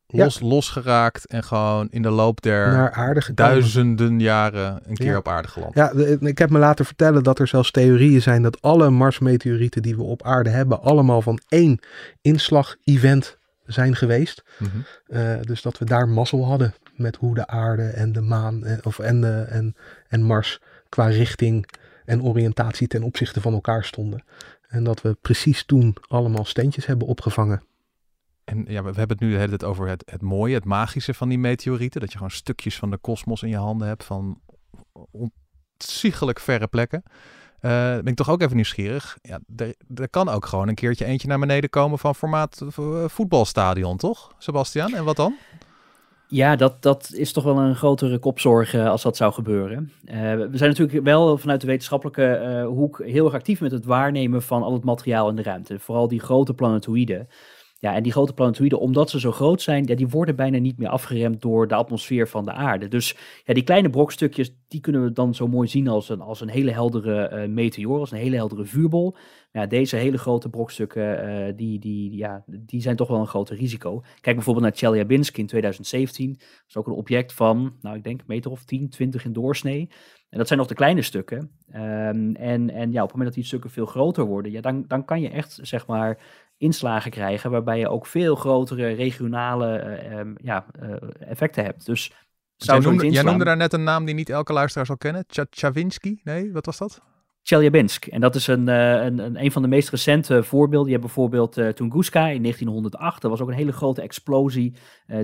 [0.06, 0.24] Ja.
[0.24, 2.92] los, losgeraakt en gewoon in de loop der
[3.34, 5.16] duizenden jaren een keer Ja.
[5.16, 5.74] op aarde geland.
[5.74, 9.82] Ja, de- ik heb me laten vertellen dat er zelfs theorieën zijn dat alle Marsmeteorieten
[9.82, 11.78] die we op aarde hebben, allemaal van één
[12.22, 14.42] inslag-event zijn geweest.
[14.58, 14.68] Mhm.
[15.06, 18.84] Eh, dus dat we daar mazzel hadden met hoe de aarde en de maan en,
[18.84, 19.76] of, en, de, en,
[20.08, 21.68] en Mars qua richting
[22.04, 24.24] en oriëntatie ten opzichte van elkaar stonden.
[24.68, 27.62] En dat we precies toen allemaal steentjes hebben opgevangen.
[28.44, 31.14] En ja, we hebben het nu de hele tijd over het, het mooie, het magische
[31.14, 32.00] van die meteorieten.
[32.00, 34.40] Dat je gewoon stukjes van de kosmos in je handen hebt van
[35.10, 37.02] ontzaglijk verre plekken.
[37.60, 39.18] Eh, ben ik toch ook even nieuwsgierig.
[39.22, 43.04] Ja, er, er kan ook gewoon een keertje eentje naar beneden komen van formaat eh,
[43.06, 44.94] voetbalstadion, toch, Sebastian?
[44.94, 45.36] En wat dan?
[46.28, 49.92] Ja, dat, dat is toch wel een grotere kopzorg eh, als dat zou gebeuren.
[50.04, 53.84] Eh, we zijn natuurlijk wel vanuit de wetenschappelijke eh, hoek heel erg actief met het
[53.84, 55.78] waarnemen van al het materiaal in de ruimte.
[55.78, 57.28] Vooral die grote planetoïden.
[57.78, 60.78] Ja, en die grote planetoïden, omdat ze zo groot zijn, ja, die worden bijna niet
[60.78, 62.88] meer afgeremd door de atmosfeer van de aarde.
[62.88, 66.40] Dus ja, die kleine brokstukjes, die kunnen we dan zo mooi zien als een, als
[66.40, 69.16] een hele heldere eh, meteoor, als een hele heldere vuurbol.
[69.52, 73.56] Ja, deze hele grote brokstukken, eh, die, die, ja, die zijn toch wel een groter
[73.56, 74.02] risico.
[74.20, 76.32] Kijk bijvoorbeeld naar Chelyabinsk in 2017.
[76.32, 79.88] Dat is ook een object van, nou ik denk meter of 10, 20 in doorsnee.
[80.30, 81.50] En dat zijn nog de kleine stukken.
[81.70, 84.84] Ehm, en, en ja, op het moment dat die stukken veel groter worden, ja, dan,
[84.88, 86.18] dan kan je echt, zeg maar,
[86.58, 91.86] inslagen krijgen waarbij je ook veel grotere regionale eh, ehm, ja, eh, effecten hebt.
[91.86, 92.12] Dus
[92.56, 95.24] Jij zou noemde, jij noemde daar net een naam die niet elke luisteraar zal kennen.
[95.50, 96.20] Chavinsky?
[96.24, 97.00] Nee, wat was dat?
[97.42, 98.06] Chelyabinsk.
[98.06, 100.86] En dat is een, eh, een, een, een van de meest recente voorbeelden.
[100.86, 103.22] Je hebt bijvoorbeeld eh, Tunguska in 1908.
[103.22, 104.74] Dat was ook een hele grote explosie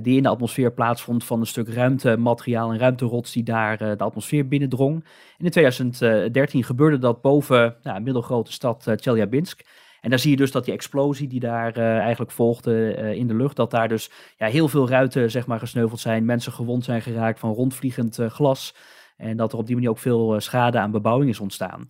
[0.01, 4.47] die in de atmosfeer plaatsvond van een stuk ruimtemateriaal en ruimterots die daar de atmosfeer
[4.47, 5.03] binnendrong.
[5.37, 9.61] En in 2013 gebeurde dat boven nou, een middelgrote stad Chelyabinsk.
[10.03, 13.27] En daar zie je dus dat die explosie die daar eh, eigenlijk volgde eh, in
[13.27, 16.83] de lucht, dat daar dus ja, heel veel ruiten zeg maar, gesneuveld zijn, mensen gewond
[16.83, 18.75] zijn geraakt van rondvliegend eh, glas.
[19.17, 21.89] En dat er op die manier ook veel schade aan bebouwing is ontstaan.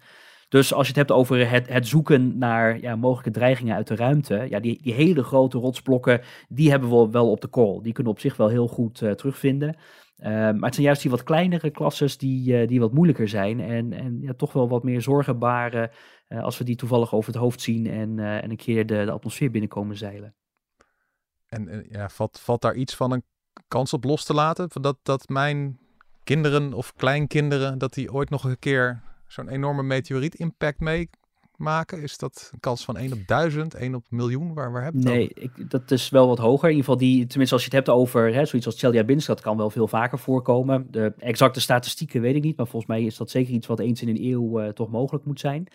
[0.50, 3.96] Dus als je het hebt over het, het zoeken naar ja, mogelijke dreigingen uit de
[3.96, 7.82] ruimte, ja, die, die hele grote rotsblokken, die hebben we wel op de korrel.
[7.82, 9.76] Die kunnen op zich wel heel goed terugvinden.
[10.24, 13.60] Uh, maar het zijn juist die wat kleinere klasses die, uh, die wat moeilijker zijn
[13.60, 15.92] en, en ja, toch wel wat meer zorgen baren
[16.30, 19.12] uh, als we die toevallig over het hoofd zien en, en een keer de, de
[19.12, 20.36] atmosfeer binnenkomen zeilen.
[21.48, 23.24] En ja, valt, valt daar iets van een
[23.68, 24.70] kans op los te laten?
[24.82, 25.80] Dat, dat mijn
[26.24, 30.80] kinderen of kleinkinderen, dat die ooit nog een keer zo'n enorme meteoriet impact
[31.58, 32.02] meemaken?
[32.02, 34.54] Is dat een kans van 1 op 1000, 1 op miljoen?
[34.54, 36.70] Waar, waar heb je Nee, ik, dat is wel wat hoger.
[36.70, 39.42] In ieder geval, die, tenminste als je het hebt over hè, zoiets als Chelyabinsk, dat
[39.42, 40.88] kan wel veel vaker voorkomen.
[40.92, 44.02] De exacte statistieken weet ik niet, maar volgens mij is dat zeker iets wat eens
[44.02, 45.68] in een eeuw uh, toch mogelijk moet zijn.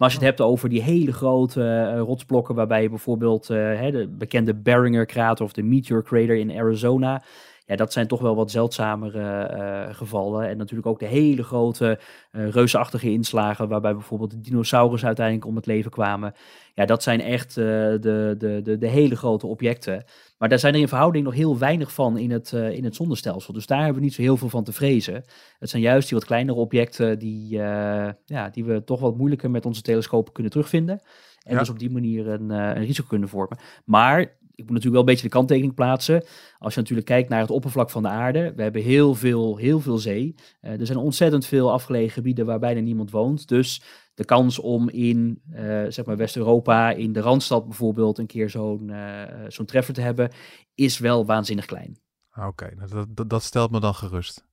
[0.00, 1.60] Maar als je het hebt over die hele grote
[1.94, 6.36] uh, rotsblokken, waarbij je bijvoorbeeld uh, hè, de bekende Barringer krater of de Meteor Crater
[6.36, 7.22] in Arizona,
[7.70, 10.48] Ja, dat zijn toch wel wat zeldzamere uh, gevallen.
[10.48, 11.98] En natuurlijk ook de hele grote
[12.32, 16.34] uh, reusachtige inslagen, waarbij bijvoorbeeld de dinosaurus uiteindelijk om het leven kwamen.
[16.74, 20.04] Ja, dat zijn echt uh, de, de, de, de hele grote objecten.
[20.38, 23.52] Maar daar zijn er in verhouding nog heel weinig van in het, in het zonnestelsel.
[23.52, 25.24] Dus daar hebben we niet zo heel veel van te vrezen.
[25.58, 27.48] Het zijn juist die wat kleinere objecten die,
[28.24, 31.00] ja, die we toch wat moeilijker met onze telescopen kunnen terugvinden.
[31.42, 33.58] En dus op die manier een, een risico kunnen vormen.
[33.84, 36.24] Maar ik moet natuurlijk wel een beetje de kanttekening plaatsen.
[36.58, 38.52] Als je natuurlijk kijkt naar het oppervlak van de aarde.
[38.56, 40.34] We hebben heel veel, heel veel zee.
[40.62, 43.48] Uh, er zijn ontzettend veel afgelegen gebieden waar bijna niemand woont.
[43.48, 43.82] Dus
[44.14, 48.88] de kans om in uh, zeg maar West-Europa, in de Randstad bijvoorbeeld, een keer zo'n
[48.88, 50.30] uh, zo'n treffer te hebben,
[50.74, 51.98] is wel waanzinnig klein.
[52.36, 54.44] Oké, okay, nou, dat, dat, dat, stelt me dan gerust.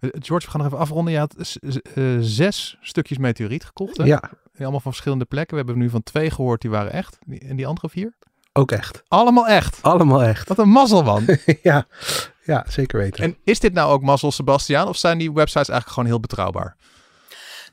[0.00, 1.12] George, we gaan nog even afronden.
[1.12, 1.58] Je had
[2.20, 3.96] zes stukjes meteoriet gekocht.
[3.96, 4.04] Hè?
[4.04, 4.30] Ja.
[4.58, 5.56] Allemaal van verschillende plekken.
[5.56, 7.18] We hebben nu van twee gehoord, die waren echt.
[7.38, 8.16] En die andere vier?
[8.52, 9.02] Ook echt.
[9.08, 9.82] Allemaal echt?
[9.82, 10.48] Allemaal echt.
[10.48, 11.24] Wat een mazzel, man.
[11.62, 11.86] ja,
[12.44, 13.24] ja, zeker weten.
[13.24, 14.88] En is dit nou ook mazzel, Sebastiaan?
[14.88, 16.76] Of zijn die websites eigenlijk gewoon heel betrouwbaar?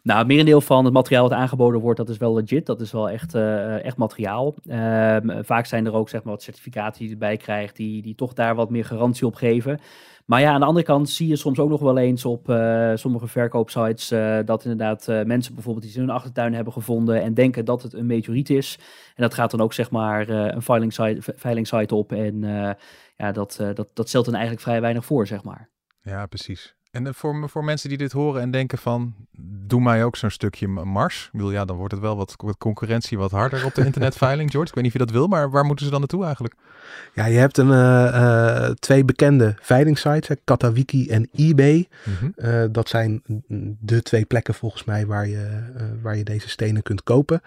[0.03, 2.65] Nou, het merendeel van het materiaal dat aangeboden wordt, dat is wel legit.
[2.65, 4.55] Dat is wel echt, uh, echt materiaal.
[4.69, 8.15] Um, vaak zijn er ook zeg maar, wat certificaten die je erbij krijgt, die, die
[8.15, 9.79] toch daar wat meer garantie op geven.
[10.27, 12.91] Maar ja, aan de andere kant zie je soms ook nog wel eens op uh,
[12.95, 17.33] sommige verkoopsites uh, dat inderdaad uh, mensen bijvoorbeeld iets in hun achtertuin hebben gevonden en
[17.33, 18.79] denken dat het een meteoriet is.
[19.15, 22.41] En dat gaat dan ook zeg maar een filing site, site op en
[23.17, 25.69] ja, dat, dat, dat stelt dan eigenlijk vrij weinig voor, zeg maar.
[26.01, 26.76] Ja, precies.
[27.05, 29.13] En voor, voor mensen die dit horen en denken van,
[29.67, 31.25] doe mij ook zo'n stukje mars.
[31.25, 34.51] Ik bedoel, ja, dan wordt het wel wat, wat concurrentie wat harder op de internetveiling,
[34.51, 34.69] George.
[34.69, 36.55] Ik weet niet of je dat wil, maar waar moeten ze dan naartoe eigenlijk?
[37.13, 41.87] Ja, je hebt een, uh, uh, twee bekende veilingsites, Katawiki en eBay.
[42.03, 42.33] Mm -hmm.
[42.35, 43.21] uh, dat zijn
[43.79, 45.63] de twee plekken volgens mij waar je,
[46.01, 47.41] waar je deze stenen kunt kopen.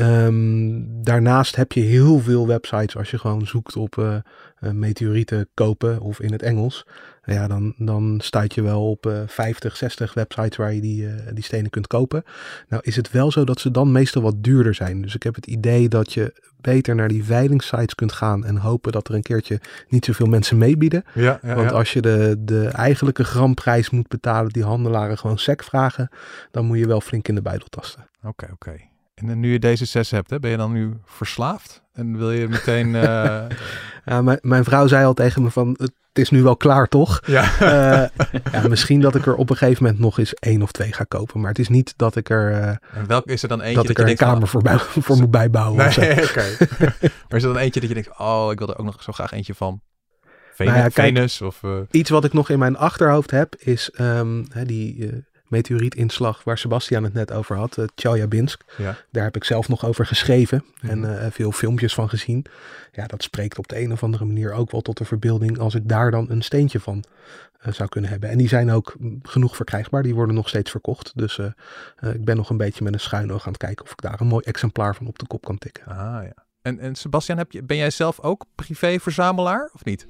[0.00, 4.22] Um, daarnaast heb je heel veel websites als je gewoon zoekt op
[4.60, 6.84] meteorieten kopen of in het Engels
[7.32, 11.12] ja, dan, dan stuit je wel op uh, 50, 60 websites waar je die, uh,
[11.32, 12.24] die stenen kunt kopen.
[12.68, 15.02] Nou is het wel zo dat ze dan meestal wat duurder zijn.
[15.02, 18.92] Dus ik heb het idee dat je beter naar die veilingsites kunt gaan en hopen
[18.92, 21.04] dat er een keertje niet zoveel mensen meebieden.
[21.14, 21.76] Ja, ja, Want ja.
[21.76, 26.08] als je de, de eigenlijke gramprijs moet betalen die handelaren gewoon sec vragen,
[26.50, 28.08] dan moet je wel flink in de buidel tasten.
[28.18, 28.68] Oké, okay, oké.
[28.68, 28.90] Okay.
[29.26, 31.82] En nu je deze zes hebt, hè, ben je dan nu verslaafd?
[31.92, 32.86] En wil je meteen...
[32.86, 33.02] Uh...
[34.04, 37.20] ja, mijn, mijn vrouw zei al tegen me van, het is nu wel klaar toch?
[37.26, 37.42] Ja.
[37.62, 38.68] Uh, ja.
[38.68, 41.40] Misschien dat ik er op een gegeven moment nog eens één of twee ga kopen.
[41.40, 42.50] Maar het is niet dat ik er...
[42.50, 44.62] Uh, en welke is er dan eentje dat, dat ik er je een kamer voor,
[44.62, 45.76] bij, voor moet bijbouwen?
[45.76, 46.22] Nee, oké.
[46.22, 46.56] Okay.
[47.28, 49.12] maar is er dan eentje dat je denkt, oh, ik wil er ook nog zo
[49.12, 49.80] graag eentje van?
[50.54, 51.62] Venus, nou ja, kijk, Venus of...
[51.62, 51.78] Uh...
[51.90, 57.04] Iets wat ik nog in mijn achterhoofd heb is um, hè, die meteorietinslag waar Sebastian
[57.04, 57.84] het net over had, uh.
[58.76, 58.96] Ja.
[59.10, 60.90] Daar heb ik zelf nog over geschreven Mhm.
[60.90, 62.44] en uh, veel filmpjes van gezien.
[62.92, 65.74] Ja, dat spreekt op de een of andere manier ook wel tot de verbeelding als
[65.74, 67.04] ik daar dan een steentje van
[67.66, 68.30] uh, zou kunnen hebben.
[68.30, 71.12] En die zijn ook genoeg verkrijgbaar, die worden nog steeds verkocht.
[71.14, 71.38] Dus
[72.00, 74.20] ik ben nog een beetje met een schuin oog aan het kijken of ik daar
[74.20, 75.84] een mooi exemplaar van op de kop kan tikken.
[75.86, 76.44] Ah ja.
[76.62, 80.06] En, en Sebastian, heb je, ben jij zelf ook privé-verzamelaar of niet?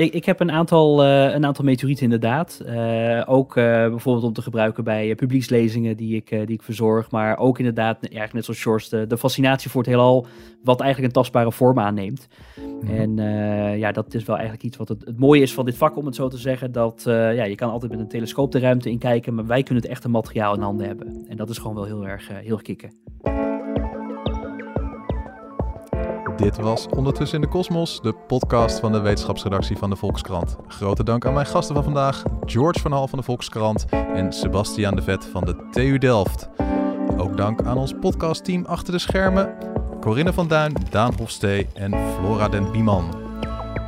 [0.00, 2.62] Ik, ik heb een aantal, uh, een aantal meteorieten inderdaad.
[2.66, 7.10] Uh, ook uh, bijvoorbeeld om te gebruiken bij publiekslezingen die ik, die ik verzorg.
[7.10, 10.26] Maar ook inderdaad, eigenlijk net zoals Shores, de, de fascinatie voor het heelal.
[10.62, 12.28] Wat eigenlijk een tastbare vorm aanneemt.
[12.82, 12.90] Mm.
[12.90, 13.16] En
[13.78, 16.06] ja, dat is wel eigenlijk iets wat het, het mooie is van dit vak, om
[16.06, 16.72] het zo te zeggen.
[16.72, 19.34] Dat ja, je kan altijd met een telescoop de ruimte in kijken.
[19.34, 21.24] Maar wij kunnen het echte materiaal in handen hebben.
[21.28, 22.90] En dat is gewoon wel heel erg, heel erg kicken.
[26.40, 30.56] Dit was Ondertussen in de Kosmos, de podcast van de wetenschapsredactie van de Volkskrant.
[30.68, 34.94] Grote dank aan mijn gasten van vandaag, George van Hal van de Volkskrant en Sebastiaan
[34.94, 36.48] de Vet van de TU Delft.
[37.16, 39.54] Ook dank aan ons podcastteam achter de schermen,
[40.00, 43.29] Corinne van Duin, Daan Hofstee en Flora den Bieman.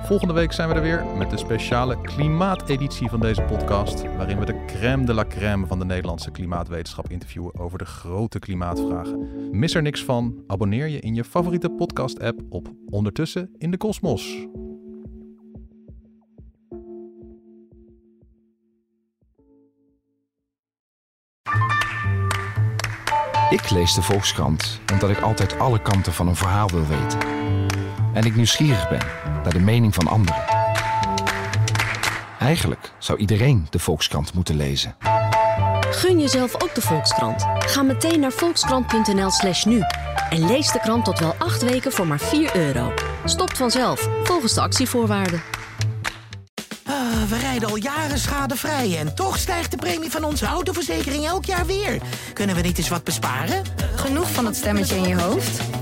[0.03, 4.45] Volgende week zijn we er weer met de speciale klimaateditie van deze podcast, waarin we
[4.45, 9.29] de crème de la crème van de Nederlandse klimaatwetenschap interviewen over de grote klimaatvragen.
[9.59, 14.47] Mis er niks van, abonneer je in je favoriete podcast-app op Ondertussen in de Kosmos.
[23.51, 27.19] Ik lees de Volkskrant omdat ik altijd alle kanten van een verhaal wil weten.
[28.13, 29.01] En ik nieuwsgierig ben
[29.43, 30.45] naar de mening van anderen.
[32.39, 34.97] Eigenlijk zou iedereen de Volkskrant moeten lezen.
[35.91, 37.47] Gun jezelf ook de Volkskrant.
[37.59, 39.81] Ga meteen naar volkskrant.nl/slash nu
[40.31, 42.93] en lees de krant tot wel acht weken voor maar 4 euro.
[43.25, 45.43] Stopt vanzelf volgens de actievoorwaarden.
[46.89, 46.95] Uh,
[47.29, 51.67] we rijden al jaren schadevrij en toch stijgt de premie van onze autoverzekering elk jaar
[51.67, 52.01] weer.
[52.33, 53.63] Kunnen we niet eens wat besparen?
[53.95, 55.82] Genoeg van het stemmetje in je hoofd?